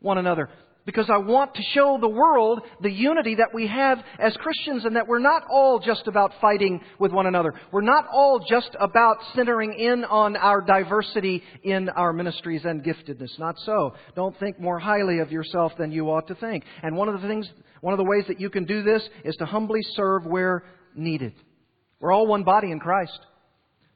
[0.00, 0.48] one another
[0.86, 4.96] because I want to show the world the unity that we have as Christians and
[4.96, 7.54] that we're not all just about fighting with one another.
[7.72, 13.38] We're not all just about centering in on our diversity in our ministries and giftedness.
[13.38, 13.94] Not so.
[14.14, 16.64] Don't think more highly of yourself than you ought to think.
[16.82, 17.48] And one of the things,
[17.80, 21.32] one of the ways that you can do this is to humbly serve where needed.
[22.00, 23.18] We're all one body in Christ.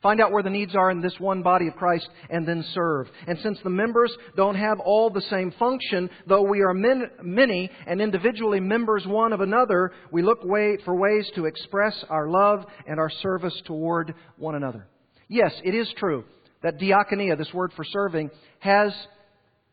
[0.00, 3.08] Find out where the needs are in this one body of Christ and then serve.
[3.26, 8.00] And since the members don't have all the same function, though we are many and
[8.00, 10.42] individually members one of another, we look
[10.84, 14.86] for ways to express our love and our service toward one another.
[15.28, 16.24] Yes, it is true
[16.62, 18.30] that diakonia, this word for serving,
[18.60, 18.92] has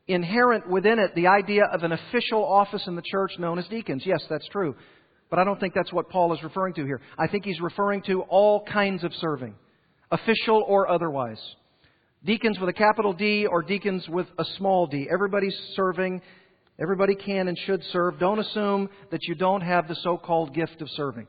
[0.07, 4.01] inherent within it the idea of an official office in the church known as deacons.
[4.05, 4.75] Yes, that's true.
[5.29, 7.01] But I don't think that's what Paul is referring to here.
[7.17, 9.55] I think he's referring to all kinds of serving
[10.11, 11.39] official or otherwise.
[12.23, 15.07] Deacons with a capital D or deacons with a small d.
[15.11, 16.21] Everybody's serving.
[16.79, 18.19] Everybody can and should serve.
[18.19, 21.27] Don't assume that you don't have the so called gift of serving.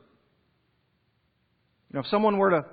[1.89, 2.65] You know, if someone were to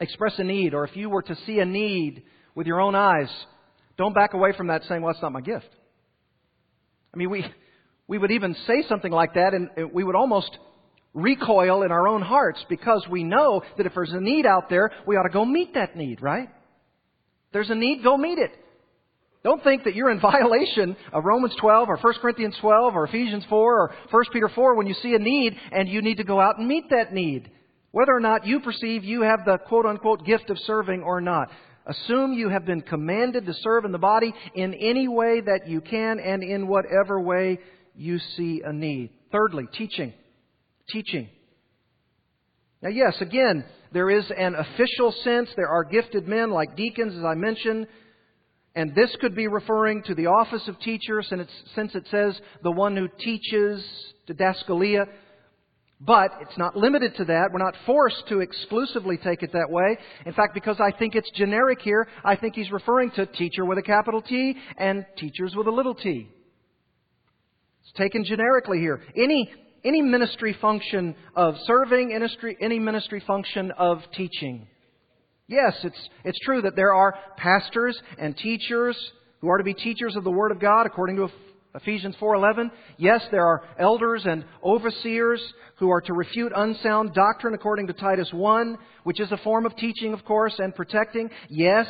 [0.00, 2.24] express a need, or if you were to see a need
[2.54, 3.30] with your own eyes,
[3.96, 5.68] don't back away from that saying, well, that's not my gift.
[7.14, 7.44] I mean, we,
[8.08, 10.50] we would even say something like that and we would almost
[11.14, 14.90] recoil in our own hearts because we know that if there's a need out there,
[15.06, 16.48] we ought to go meet that need, right?
[17.52, 18.52] There's a need, go meet it.
[19.44, 23.44] Don't think that you're in violation of Romans 12 or 1 Corinthians 12 or Ephesians
[23.48, 26.40] 4 or 1 Peter 4 when you see a need and you need to go
[26.40, 27.50] out and meet that need.
[27.90, 31.48] Whether or not you perceive you have the quote unquote gift of serving or not.
[31.84, 35.80] Assume you have been commanded to serve in the body in any way that you
[35.80, 37.58] can and in whatever way
[37.96, 39.10] you see a need.
[39.32, 40.14] Thirdly, teaching.
[40.92, 41.28] Teaching.
[42.82, 45.48] Now, yes, again, there is an official sense.
[45.56, 47.86] There are gifted men like deacons, as I mentioned.
[48.74, 52.96] And this could be referring to the office of teacher, since it says the one
[52.96, 53.84] who teaches,
[54.28, 55.06] didaskalia.
[56.00, 57.50] But it's not limited to that.
[57.52, 59.96] We're not forced to exclusively take it that way.
[60.26, 63.78] In fact, because I think it's generic here, I think he's referring to teacher with
[63.78, 66.28] a capital T and teachers with a little t.
[67.82, 69.00] It's taken generically here.
[69.16, 69.52] Any,
[69.84, 72.12] any ministry function of serving,
[72.60, 74.66] any ministry function of teaching.
[75.48, 78.96] Yes, it's, it's true that there are pastors and teachers
[79.40, 81.28] who are to be teachers of the Word of God according to
[81.74, 82.70] Ephesians 4:11.
[82.96, 85.42] Yes, there are elders and overseers
[85.76, 89.74] who are to refute unsound doctrine according to Titus 1, which is a form of
[89.76, 91.30] teaching, of course, and protecting.
[91.48, 91.86] Yes,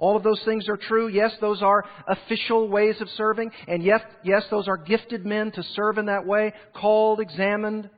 [0.00, 1.08] all of those things are true.
[1.08, 3.50] Yes, those are official ways of serving.
[3.68, 7.90] And yes, yes, those are gifted men to serve in that way, called, examined.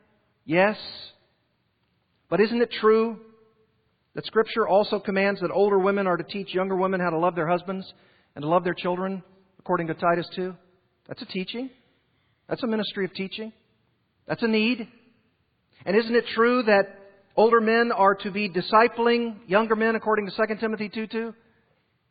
[0.45, 0.77] Yes.
[2.29, 3.21] But isn't it true
[4.17, 7.37] that Scripture also commands that older women are to teach younger women how to love
[7.37, 7.87] their husbands
[8.35, 9.23] and to love their children,
[9.61, 10.57] according to Titus 2?
[11.07, 11.71] That's a teaching.
[12.49, 13.53] That's a ministry of teaching.
[14.27, 14.89] That's a need.
[15.87, 16.99] And isn't it true that
[17.37, 21.35] older men are to be discipling younger men according to 2 Timothy 2 2?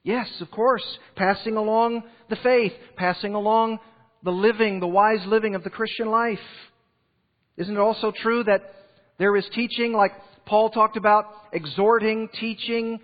[0.04, 0.84] Yes, of course.
[1.16, 3.80] Passing along the faith, passing along
[4.24, 6.40] the living, the wise living of the Christian life.
[7.58, 8.62] Isn't it also true that
[9.20, 10.12] there is teaching like
[10.46, 13.00] Paul talked about exhorting, teaching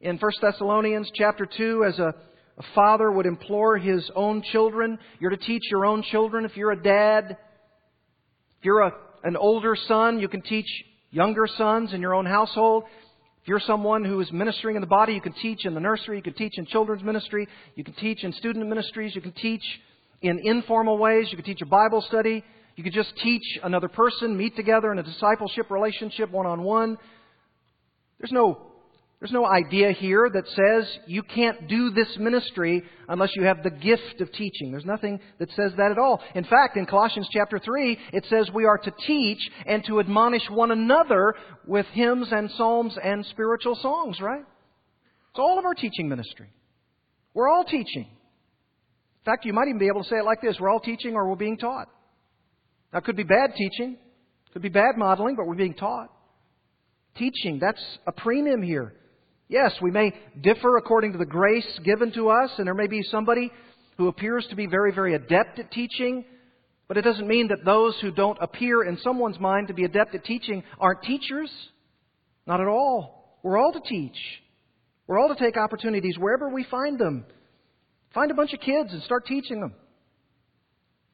[0.00, 2.14] in 1 Thessalonians chapter 2 as a,
[2.58, 4.98] a father would implore his own children.
[5.18, 7.36] You're to teach your own children if you're a dad.
[8.58, 8.92] If you're a,
[9.24, 10.68] an older son, you can teach
[11.10, 12.84] younger sons in your own household.
[13.48, 16.22] You're someone who is ministering in the body, you can teach in the nursery, you
[16.22, 19.62] can teach in children's ministry, you can teach in student ministries, you can teach
[20.20, 22.44] in informal ways, you can teach a Bible study,
[22.76, 26.98] you can just teach another person, meet together in a discipleship relationship one on one.
[28.20, 28.60] There's no,
[29.20, 33.70] there's no idea here that says you can't do this ministry unless you have the
[33.70, 34.70] gift of teaching.
[34.70, 36.20] There's nothing that says that at all.
[36.36, 40.48] In fact, in Colossians chapter 3, it says we are to teach and to admonish
[40.50, 41.34] one another
[41.66, 44.44] with hymns and psalms and spiritual songs, right?
[45.30, 46.50] It's all of our teaching ministry.
[47.34, 48.06] We're all teaching.
[48.06, 51.14] In fact, you might even be able to say it like this we're all teaching
[51.14, 51.88] or we're being taught.
[52.92, 53.96] Now, it could be bad teaching,
[54.46, 56.08] it could be bad modeling, but we're being taught.
[57.16, 58.94] Teaching, that's a premium here.
[59.48, 63.02] Yes, we may differ according to the grace given to us, and there may be
[63.02, 63.50] somebody
[63.96, 66.24] who appears to be very, very adept at teaching,
[66.86, 70.14] but it doesn't mean that those who don't appear in someone's mind to be adept
[70.14, 71.50] at teaching aren't teachers.
[72.46, 73.38] Not at all.
[73.42, 74.16] We're all to teach.
[75.06, 77.24] We're all to take opportunities wherever we find them.
[78.14, 79.74] Find a bunch of kids and start teaching them.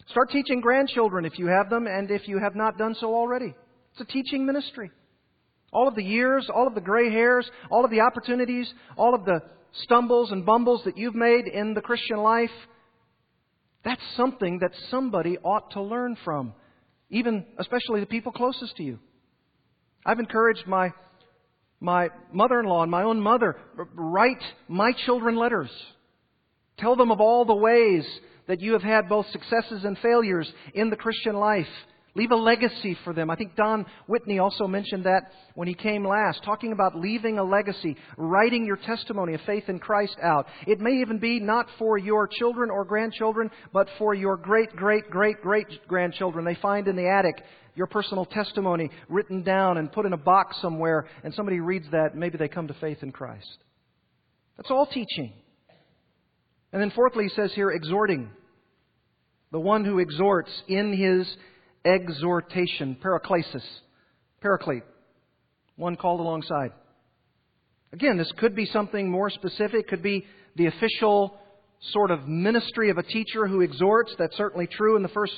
[0.09, 3.55] Start teaching grandchildren if you have them and if you have not done so already.
[3.93, 4.91] It's a teaching ministry.
[5.75, 9.25] All of the years, all of the gray hairs, all of the opportunities, all of
[9.25, 9.41] the
[9.83, 12.51] stumbles and bumbles that you've made in the Christian life,
[13.85, 16.55] that's something that somebody ought to learn from,
[17.11, 18.99] even especially the people closest to you.
[20.07, 20.93] I've encouraged my
[21.81, 23.57] my mother-in-law and my own mother
[23.95, 25.71] write my children letters.
[26.79, 28.07] Tell them of all the ways
[28.47, 31.67] that you have had both successes and failures in the Christian life.
[32.17, 33.29] Leave a legacy for them.
[33.29, 37.45] I think Don Whitney also mentioned that when he came last, talking about leaving a
[37.45, 40.47] legacy, writing your testimony of faith in Christ out.
[40.67, 45.11] It may even be not for your children or grandchildren, but for your great, great,
[45.11, 46.45] great, great grandchildren.
[46.45, 47.43] They find in the attic
[47.75, 52.15] your personal testimony written down and put in a box somewhere, and somebody reads that,
[52.15, 53.59] maybe they come to faith in Christ.
[54.57, 55.33] That's all teaching.
[56.73, 58.31] And then fourthly, he says here, exhorting.
[59.51, 61.37] The one who exhorts in his
[61.85, 63.65] exhortation, paraklesis,
[64.41, 64.85] paraclete,
[65.77, 66.73] one called alongside.
[67.93, 70.27] Again, this could be something more specific, could be
[70.57, 71.39] the official
[71.93, 74.15] sort of ministry of a teacher who exhorts.
[74.19, 75.35] That's certainly true in the first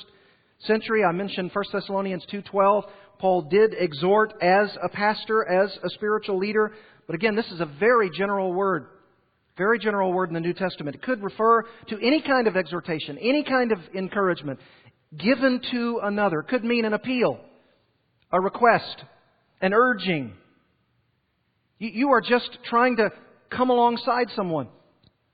[0.59, 1.03] century.
[1.03, 2.83] I mentioned 1 Thessalonians 2:12.
[3.19, 6.73] Paul did exhort as a pastor, as a spiritual leader,
[7.07, 8.87] but again, this is a very general word.
[9.57, 10.95] Very general word in the New Testament.
[10.95, 14.59] It could refer to any kind of exhortation, any kind of encouragement
[15.15, 16.41] given to another.
[16.41, 17.39] Could mean an appeal,
[18.31, 19.03] a request,
[19.61, 20.33] an urging.
[21.79, 23.09] You are just trying to
[23.49, 24.67] come alongside someone.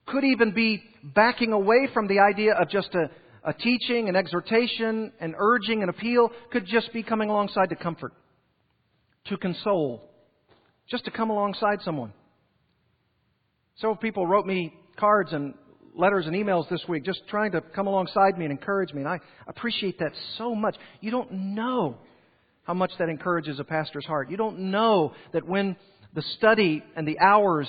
[0.06, 3.10] Could even be backing away from the idea of just a,
[3.50, 6.30] a teaching, an exhortation, an urging, an appeal.
[6.52, 8.14] Could just be coming alongside to comfort,
[9.28, 10.10] to console,
[10.90, 12.14] just to come alongside someone.
[13.76, 15.54] Several people wrote me cards and
[15.96, 19.02] letters and emails this week just trying to come alongside me and encourage me.
[19.02, 20.76] And I appreciate that so much.
[21.02, 21.98] You don't know
[22.64, 24.30] how much that encourages a pastor's heart.
[24.30, 25.76] You don't know that when
[26.14, 27.68] the study and the hours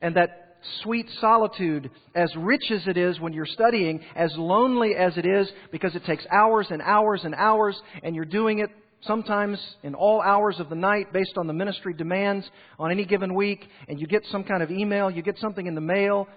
[0.00, 5.16] and that sweet solitude, as rich as it is when you're studying, as lonely as
[5.16, 8.70] it is because it takes hours and hours and hours and you're doing it
[9.02, 12.48] sometimes in all hours of the night based on the ministry demands
[12.78, 15.74] on any given week, and you get some kind of email, you get something in
[15.74, 16.28] the mail,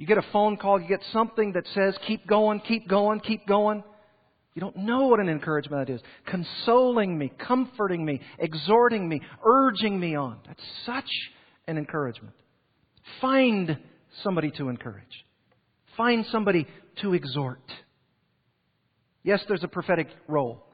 [0.00, 3.46] you get a phone call, you get something that says, keep going, keep going, keep
[3.46, 3.84] going.
[4.54, 6.00] You don't know what an encouragement that is.
[6.24, 10.38] Consoling me, comforting me, exhorting me, urging me on.
[10.46, 11.10] That's such
[11.68, 12.32] an encouragement.
[13.20, 13.76] Find
[14.22, 15.26] somebody to encourage.
[15.98, 16.66] Find somebody
[17.02, 17.60] to exhort.
[19.22, 20.64] Yes, there's a prophetic role.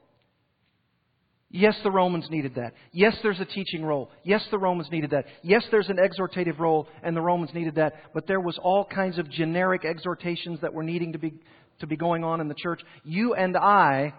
[1.50, 2.74] Yes, the Romans needed that.
[2.92, 4.10] Yes, there's a teaching role.
[4.24, 5.26] Yes, the Romans needed that.
[5.42, 7.94] Yes, there's an exhortative role, and the Romans needed that.
[8.12, 11.34] But there was all kinds of generic exhortations that were needing to be,
[11.80, 12.80] to be going on in the church.
[13.04, 14.12] You and I,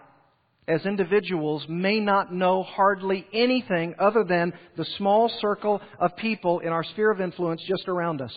[0.66, 6.68] as individuals, may not know hardly anything other than the small circle of people in
[6.68, 8.32] our sphere of influence just around us.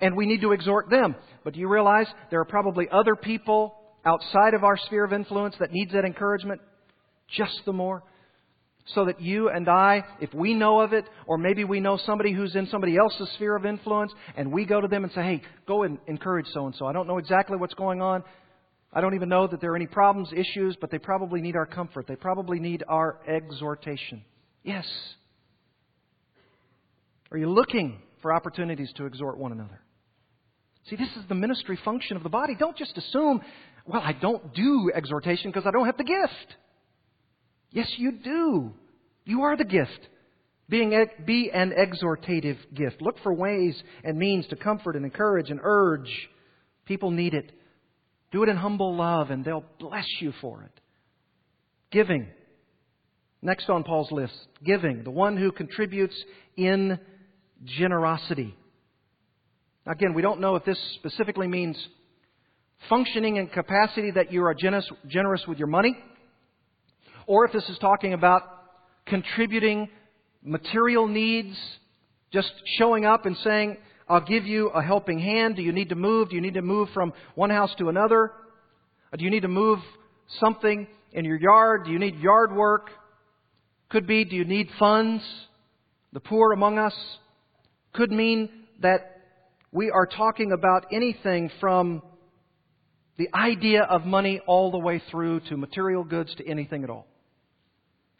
[0.00, 1.14] And we need to exhort them.
[1.44, 3.74] But do you realize there are probably other people
[4.06, 6.60] outside of our sphere of influence that needs that encouragement
[7.28, 8.02] just the more.
[8.88, 12.32] So that you and I, if we know of it, or maybe we know somebody
[12.32, 15.42] who's in somebody else's sphere of influence, and we go to them and say, hey,
[15.66, 16.86] go and encourage so and so.
[16.86, 18.22] I don't know exactly what's going on.
[18.92, 21.66] I don't even know that there are any problems, issues, but they probably need our
[21.66, 22.06] comfort.
[22.06, 24.22] They probably need our exhortation.
[24.62, 24.86] Yes.
[27.32, 29.80] Are you looking for opportunities to exhort one another?
[30.90, 32.54] See, this is the ministry function of the body.
[32.54, 33.40] Don't just assume,
[33.86, 36.56] well, I don't do exhortation because I don't have the gift.
[37.74, 38.72] Yes, you do.
[39.24, 40.08] You are the gift.
[40.68, 40.94] Being,
[41.26, 43.02] be an exhortative gift.
[43.02, 46.08] Look for ways and means to comfort and encourage and urge.
[46.86, 47.50] People need it.
[48.30, 50.80] Do it in humble love, and they'll bless you for it.
[51.90, 52.28] Giving.
[53.42, 56.14] Next on Paul's list giving, the one who contributes
[56.56, 56.98] in
[57.64, 58.56] generosity.
[59.86, 61.76] Again, we don't know if this specifically means
[62.88, 65.98] functioning in capacity that you are generous, generous with your money
[67.26, 68.42] or if this is talking about
[69.06, 69.88] contributing
[70.42, 71.56] material needs,
[72.32, 73.76] just showing up and saying,
[74.08, 75.56] I'll give you a helping hand.
[75.56, 76.30] Do you need to move?
[76.30, 78.32] Do you need to move from one house to another?
[79.16, 79.78] Do you need to move
[80.40, 81.84] something in your yard?
[81.86, 82.90] Do you need yard work?
[83.88, 85.22] Could be, do you need funds?
[86.12, 86.94] The poor among us?
[87.92, 88.50] Could mean
[88.82, 89.22] that
[89.72, 92.02] we are talking about anything from
[93.16, 97.06] the idea of money all the way through to material goods to anything at all.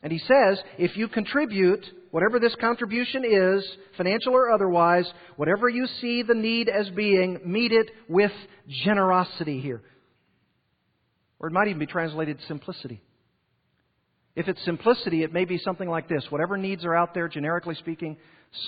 [0.05, 5.87] And he says, if you contribute, whatever this contribution is, financial or otherwise, whatever you
[6.03, 8.31] see the need as being, meet it with
[8.69, 9.81] generosity here.
[11.41, 13.01] Or it might even be translated simplicity.
[14.37, 17.75] If it's simplicity, it may be something like this whatever needs are out there, generically
[17.77, 18.19] speaking,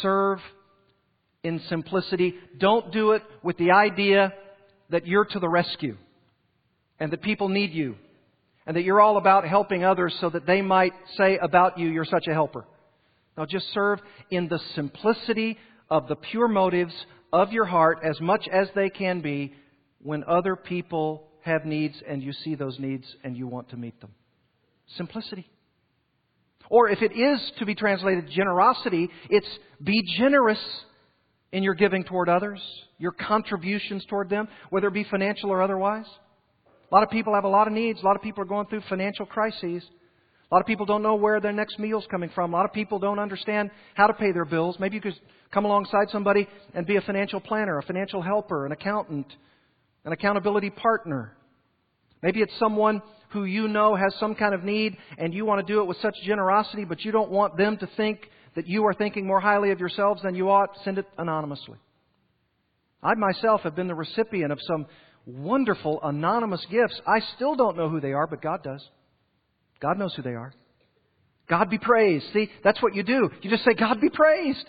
[0.00, 0.38] serve
[1.42, 2.34] in simplicity.
[2.58, 4.32] Don't do it with the idea
[4.88, 5.98] that you're to the rescue
[6.98, 7.96] and that people need you
[8.66, 12.04] and that you're all about helping others so that they might say about you, you're
[12.04, 12.64] such a helper.
[13.36, 14.00] Now just serve
[14.30, 15.58] in the simplicity
[15.88, 16.94] of the pure motives
[17.32, 19.54] of your heart as much as they can be
[20.02, 24.00] when other people have needs and you see those needs and you want to meet
[24.00, 24.10] them.
[24.96, 25.48] Simplicity.
[26.68, 29.48] Or if it is to be translated generosity, it's
[29.82, 30.58] be generous
[31.52, 32.60] in your giving toward others,
[32.98, 36.06] your contributions toward them, whether it be financial or otherwise.
[36.90, 38.00] A lot of people have a lot of needs.
[38.02, 39.82] A lot of people are going through financial crises.
[40.50, 42.54] A lot of people don't know where their next meal's coming from.
[42.54, 44.76] A lot of people don't understand how to pay their bills.
[44.78, 45.18] Maybe you could
[45.52, 49.26] come alongside somebody and be a financial planner, a financial helper, an accountant,
[50.04, 51.36] an accountability partner.
[52.22, 55.72] Maybe it's someone who you know has some kind of need and you want to
[55.72, 58.20] do it with such generosity, but you don't want them to think
[58.54, 60.70] that you are thinking more highly of yourselves than you ought.
[60.84, 61.78] Send it anonymously.
[63.02, 64.86] I myself have been the recipient of some
[65.26, 67.00] wonderful anonymous gifts.
[67.06, 68.88] I still don't know who they are, but God does.
[69.80, 70.54] God knows who they are.
[71.48, 72.24] God be praised.
[72.32, 73.30] See, that's what you do.
[73.42, 74.64] You just say, God be praised.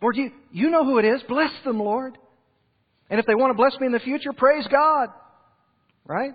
[0.00, 1.20] Lord, you, you know who it is.
[1.28, 2.16] Bless them, Lord.
[3.10, 5.08] And if they want to bless me in the future, praise God.
[6.04, 6.32] Right?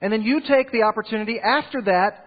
[0.00, 2.24] And then you take the opportunity after that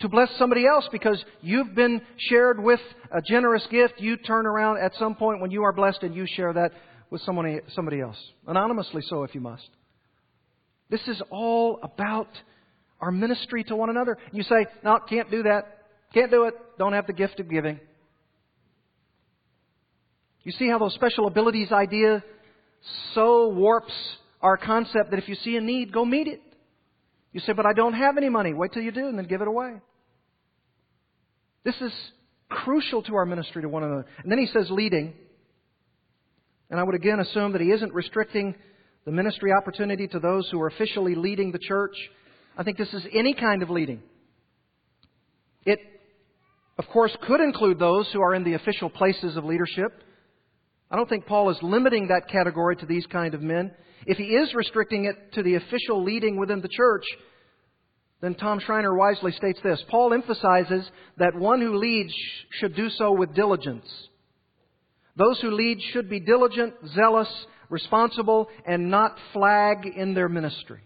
[0.00, 2.80] to bless somebody else because you've been shared with
[3.12, 3.94] a generous gift.
[3.98, 6.72] You turn around at some point when you are blessed and you share that
[7.12, 8.16] with somebody, somebody else.
[8.46, 9.68] Anonymously so, if you must.
[10.88, 12.28] This is all about
[13.00, 14.16] our ministry to one another.
[14.32, 15.84] You say, no, can't do that.
[16.14, 16.54] Can't do it.
[16.78, 17.78] Don't have the gift of giving.
[20.42, 22.24] You see how those special abilities idea
[23.14, 23.92] so warps
[24.40, 26.40] our concept that if you see a need, go meet it.
[27.32, 28.54] You say, but I don't have any money.
[28.54, 29.74] Wait till you do and then give it away.
[31.62, 31.92] This is
[32.48, 34.06] crucial to our ministry to one another.
[34.22, 35.12] And then he says leading.
[36.72, 38.54] And I would again assume that he isn't restricting
[39.04, 41.94] the ministry opportunity to those who are officially leading the church.
[42.56, 44.02] I think this is any kind of leading.
[45.66, 45.78] It,
[46.78, 50.02] of course, could include those who are in the official places of leadership.
[50.90, 53.72] I don't think Paul is limiting that category to these kind of men.
[54.06, 57.04] If he is restricting it to the official leading within the church,
[58.22, 62.14] then Tom Schreiner wisely states this Paul emphasizes that one who leads
[62.60, 63.84] should do so with diligence.
[65.16, 67.28] Those who lead should be diligent, zealous,
[67.68, 70.80] responsible, and not flag in their ministry.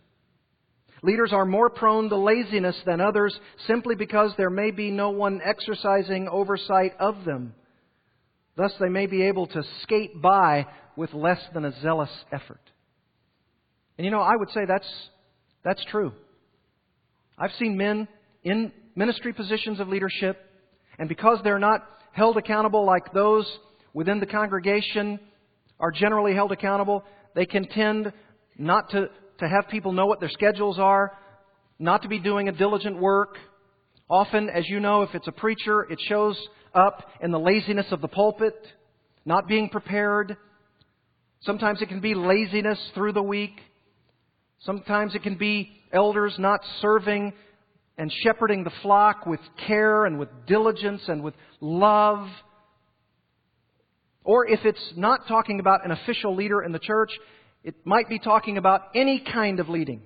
[1.03, 5.41] Leaders are more prone to laziness than others simply because there may be no one
[5.45, 7.55] exercising oversight of them.
[8.57, 10.67] Thus, they may be able to skate by
[10.97, 12.61] with less than a zealous effort.
[13.99, 14.89] And you know, I would say that's,
[15.63, 16.13] that's true.
[17.39, 18.09] I've seen men
[18.43, 20.39] in ministry positions of leadership,
[20.99, 23.47] and because they're not held accountable like those
[23.97, 25.19] within the congregation
[25.81, 27.03] are generally held accountable,
[27.35, 28.13] they can tend
[28.59, 31.17] not to, to have people know what their schedules are,
[31.79, 33.39] not to be doing a diligent work.
[34.11, 36.37] Often, as you know, if it's a preacher, it shows
[36.75, 38.55] up in the laziness of the pulpit,
[39.25, 40.37] not being prepared.
[41.41, 43.59] Sometimes it can be laziness through the week.
[44.59, 47.33] Sometimes it can be elders not serving
[47.97, 51.33] and shepherding the flock with care and with diligence and with
[51.63, 52.29] love.
[54.27, 57.13] Or if it's not talking about an official leader in the church,
[57.63, 60.03] it might be talking about any kind of leading.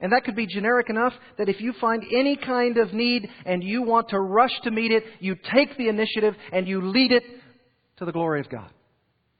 [0.00, 3.64] And that could be generic enough that if you find any kind of need and
[3.64, 7.24] you want to rush to meet it, you take the initiative and you lead it
[7.96, 8.70] to the glory of God.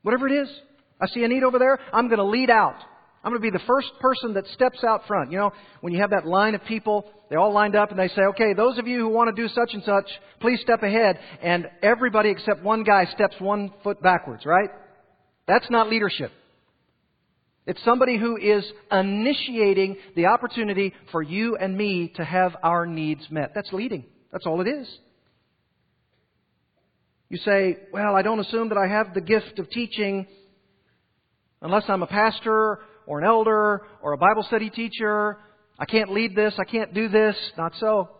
[0.02, 0.48] Whatever it is.
[1.00, 1.78] I see a need over there.
[1.92, 2.74] I'm going to lead out.
[3.22, 5.32] I'm going to be the first person that steps out front.
[5.32, 8.08] You know, when you have that line of people, they all lined up and they
[8.08, 10.08] say, okay, those of you who want to do such and such,
[10.40, 11.18] please step ahead.
[11.42, 14.70] And everybody except one guy steps one foot backwards, right?
[15.46, 16.30] That's not leadership.
[17.66, 23.26] It's somebody who is initiating the opportunity for you and me to have our needs
[23.30, 23.52] met.
[23.54, 24.06] That's leading.
[24.32, 24.88] That's all it is.
[27.28, 30.26] You say, well, I don't assume that I have the gift of teaching
[31.60, 32.78] unless I'm a pastor
[33.08, 35.38] or an elder or a Bible study teacher.
[35.78, 36.54] I can't lead this.
[36.58, 37.34] I can't do this.
[37.56, 38.10] Not so.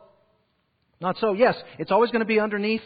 [1.00, 1.34] Not so.
[1.34, 2.82] Yes, it's always going to be underneath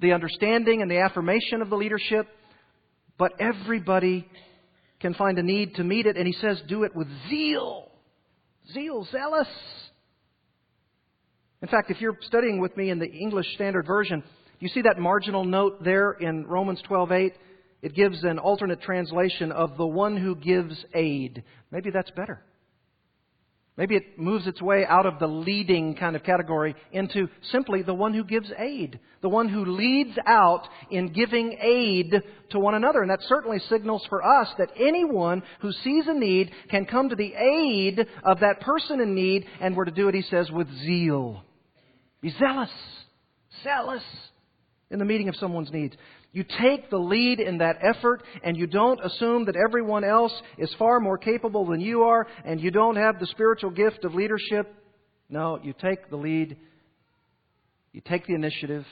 [0.00, 2.28] the understanding and the affirmation of the leadership,
[3.18, 4.26] but everybody
[5.00, 7.90] can find a need to meet it, and he says, do it with zeal.
[8.72, 9.48] Zeal, zealous.
[11.60, 14.22] In fact, if you're studying with me in the English Standard Version,
[14.60, 17.32] you see that marginal note there in Romans 12:8?
[17.82, 21.44] It gives an alternate translation of the one who gives aid.
[21.70, 22.42] Maybe that's better.
[23.78, 27.94] Maybe it moves its way out of the leading kind of category into simply the
[27.94, 32.12] one who gives aid, the one who leads out in giving aid
[32.50, 33.02] to one another.
[33.02, 37.14] And that certainly signals for us that anyone who sees a need can come to
[37.14, 40.68] the aid of that person in need, and we're to do it, he says, with
[40.80, 41.44] zeal.
[42.20, 42.72] Be zealous,
[43.62, 44.02] zealous
[44.90, 45.94] in the meeting of someone's needs.
[46.38, 50.72] You take the lead in that effort and you don't assume that everyone else is
[50.78, 54.72] far more capable than you are and you don't have the spiritual gift of leadership.
[55.28, 56.56] No, you take the lead.
[57.92, 58.84] You take the initiative.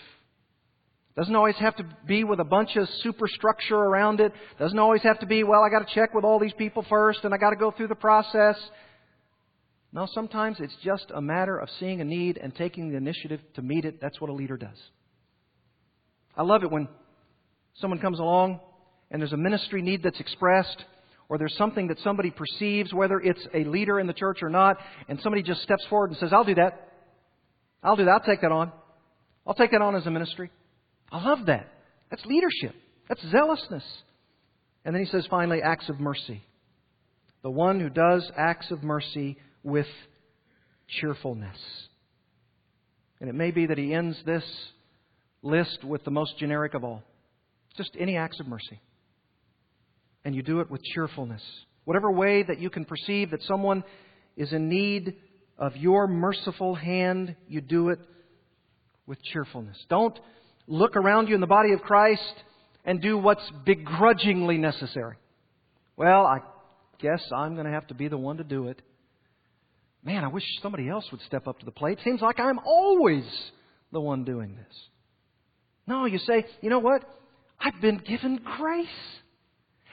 [1.17, 4.33] Doesn't always have to be with a bunch of superstructure around it.
[4.59, 7.21] Doesn't always have to be, well, I got to check with all these people first
[7.23, 8.57] and I got to go through the process.
[9.93, 13.63] No, sometimes it's just a matter of seeing a need and taking the initiative to
[13.63, 14.01] meet it.
[14.01, 14.79] That's what a leader does.
[16.37, 16.89] I love it when
[17.81, 18.61] someone comes along
[19.11, 20.85] and there's a ministry need that's expressed,
[21.29, 24.79] or there's something that somebody perceives, whether it's a leader in the church or not,
[25.09, 26.91] and somebody just steps forward and says, I'll do that.
[27.83, 28.11] I'll do that.
[28.11, 28.73] I'll take that on.
[29.47, 30.51] I'll take that on as a ministry.
[31.11, 31.73] I love that.
[32.11, 32.75] That's leadership.
[33.09, 33.85] That's zealousness.
[34.85, 36.43] And then he says finally, acts of mercy.
[37.43, 39.87] The one who does acts of mercy with
[40.89, 41.59] cheerfulness.
[43.21, 44.45] And it may be that he ends this
[45.43, 47.03] list with the most generic of all
[47.77, 48.81] Just any acts of mercy.
[50.25, 51.43] And you do it with cheerfulness.
[51.85, 53.85] Whatever way that you can perceive that someone
[54.37, 55.15] is in need
[55.59, 58.01] of your merciful hand, you do it
[59.07, 59.77] with cheerfulness.
[59.89, 60.19] Don't
[60.67, 62.35] look around you in the body of Christ
[62.85, 65.17] and do what's begrudgingly necessary.
[65.97, 66.41] Well, I
[66.99, 68.83] guess I'm going to have to be the one to do it.
[70.05, 71.99] Man, I wish somebody else would step up to the plate.
[72.05, 73.25] Seems like I'm always
[73.93, 74.77] the one doing this.
[75.87, 77.05] No, you say, you know what?
[77.61, 78.87] I've been given grace.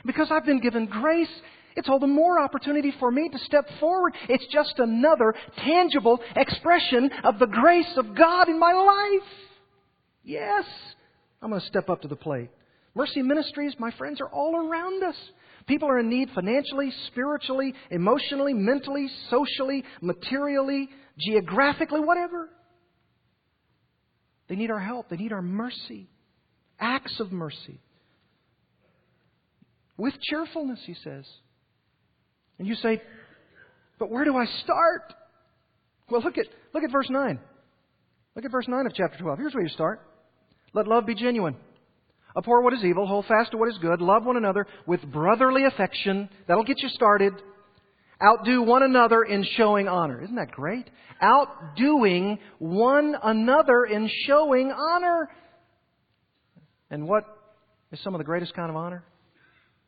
[0.06, 1.30] Because I've been given grace,
[1.76, 4.14] it's all the more opportunity for me to step forward.
[4.30, 9.30] It's just another tangible expression of the grace of God in my life.
[10.24, 10.66] Yes,
[11.42, 12.50] I'm going to step up to the plate.
[12.96, 15.16] Mercy Ministries, my friends, are all around us.
[15.66, 22.50] People are in need financially, spiritually, emotionally, mentally, socially, materially, geographically, whatever.
[24.50, 25.10] They need our help.
[25.10, 26.10] They need our mercy.
[26.80, 27.80] Acts of mercy.
[29.98, 31.26] With cheerfulness, he says.
[32.60, 33.02] And you say,
[34.00, 35.14] but where do I start?
[36.10, 37.40] Well, look at, look at verse 9.
[38.36, 39.40] Look at verse 9 of chapter 12.
[39.40, 40.02] Here's where you start.
[40.74, 41.56] Let love be genuine.
[42.36, 45.66] Abhor what is evil, hold fast to what is good, love one another with brotherly
[45.66, 46.30] affection.
[46.48, 47.34] That'll get you started.
[48.24, 50.22] Outdo one another in showing honor.
[50.22, 50.90] Isn't that great?
[51.22, 55.30] Outdoing one another in showing honor.
[56.94, 57.26] And what
[57.92, 59.04] is some of the greatest kind of honor?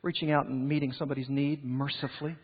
[0.01, 2.35] Reaching out and meeting somebody's need mercifully.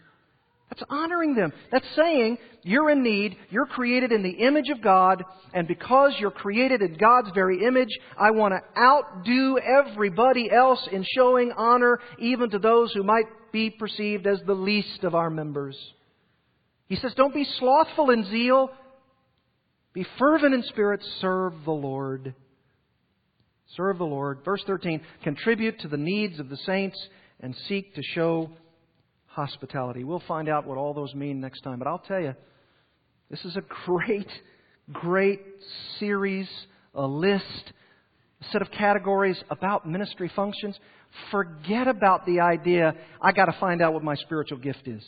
[0.70, 1.52] That's honoring them.
[1.72, 5.24] That's saying you're in need, you're created in the image of God,
[5.56, 7.90] and because you're created in God's very image,
[8.20, 13.72] I want to outdo everybody else in showing honor, even to those who might be
[13.72, 15.76] perceived as the least of our members.
[16.88, 18.70] He says, Don't be slothful in zeal,
[19.94, 22.36] be fervent in spirit, serve the Lord.
[23.76, 24.40] Serve the Lord.
[24.44, 26.98] Verse 13, contribute to the needs of the saints
[27.40, 28.50] and seek to show
[29.28, 30.04] hospitality.
[30.04, 31.80] We'll find out what all those mean next time.
[31.80, 32.36] But I'll tell you,
[33.30, 34.30] this is a great,
[34.92, 35.42] great
[36.00, 36.50] series,
[36.94, 37.74] a list,
[38.42, 40.78] a set of categories about ministry functions.
[41.32, 45.04] Forget about the idea, I got to find out what my spiritual gift is.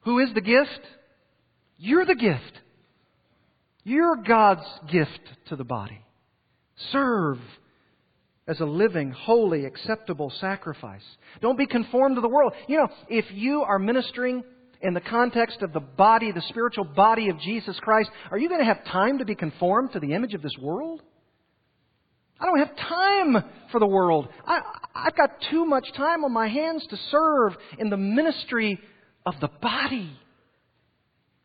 [0.00, 0.80] Who is the gift?
[1.78, 2.60] You're the gift.
[3.82, 6.00] You're God's gift to the body.
[6.92, 7.38] Serve
[8.48, 11.02] as a living, holy, acceptable sacrifice.
[11.40, 12.52] Don't be conformed to the world.
[12.68, 14.44] You know, if you are ministering
[14.82, 18.60] in the context of the body, the spiritual body of Jesus Christ, are you going
[18.60, 21.02] to have time to be conformed to the image of this world?
[22.38, 24.28] I don't have time for the world.
[24.46, 24.60] I,
[24.94, 28.78] I've got too much time on my hands to serve in the ministry
[29.24, 30.16] of the body.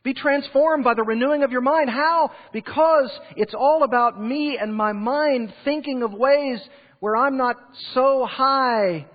[0.03, 1.89] Be transformed by the renewing of your mind.
[1.89, 2.31] How?
[2.51, 6.59] Because it's all about me and my mind thinking of ways
[6.99, 7.55] where I'm not
[7.93, 9.05] so high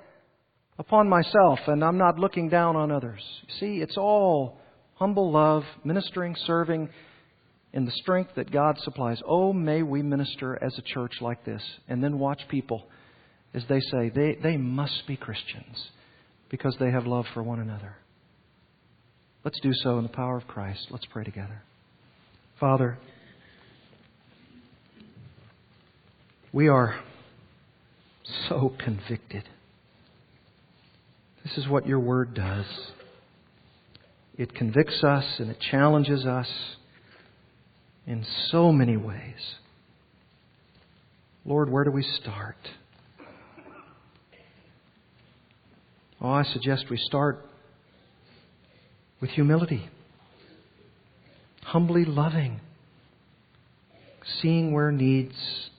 [0.79, 3.21] upon myself and I'm not looking down on others.
[3.59, 4.61] See, it's all
[4.95, 6.89] humble love, ministering, serving
[7.73, 9.21] in the strength that God supplies.
[9.27, 12.87] Oh, may we minister as a church like this and then watch people
[13.55, 15.91] as they say they, they must be Christians
[16.49, 17.97] because they have love for one another.
[19.47, 20.89] Let's do so in the power of Christ.
[20.91, 21.63] Let's pray together.
[22.59, 22.99] Father,
[26.53, 26.99] we are
[28.49, 29.45] so convicted.
[31.45, 32.67] This is what your word does.
[34.37, 36.49] It convicts us and it challenges us
[38.05, 39.55] in so many ways.
[41.45, 42.57] Lord, where do we start?
[46.21, 47.46] Oh, I suggest we start
[49.21, 49.89] with humility,
[51.63, 52.61] humbly loving,
[54.41, 55.71] seeing where needs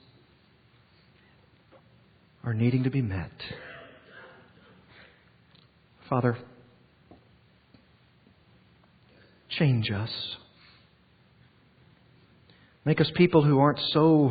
[2.44, 3.30] are needing to be met.
[6.08, 6.38] Father,
[9.50, 10.10] change us.
[12.84, 14.30] Make us people who aren't so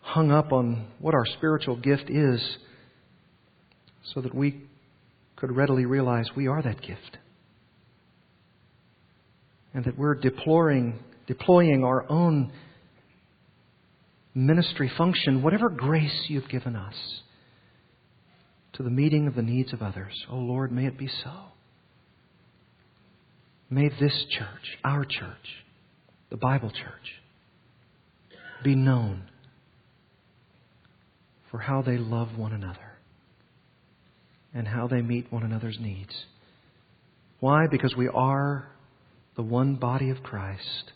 [0.00, 2.56] hung up on what our spiritual gift is
[4.14, 4.62] so that we
[5.36, 7.18] could readily realize we are that gift.
[9.76, 12.50] And that we're deploying, deploying our own
[14.34, 16.94] ministry function, whatever grace you've given us,
[18.72, 20.14] to the meeting of the needs of others.
[20.30, 21.30] Oh Lord, may it be so.
[23.68, 25.64] May this church, our church,
[26.30, 27.20] the Bible church,
[28.64, 29.24] be known
[31.50, 32.96] for how they love one another
[34.54, 36.14] and how they meet one another's needs.
[37.40, 37.66] Why?
[37.70, 38.70] Because we are
[39.36, 40.92] the one body of Christ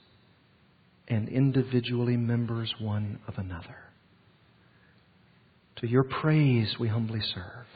[1.09, 3.77] and individually members one of another.
[5.77, 7.67] To your praise we humbly serve.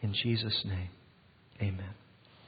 [0.00, 0.90] In Jesus' name,
[1.60, 1.94] amen.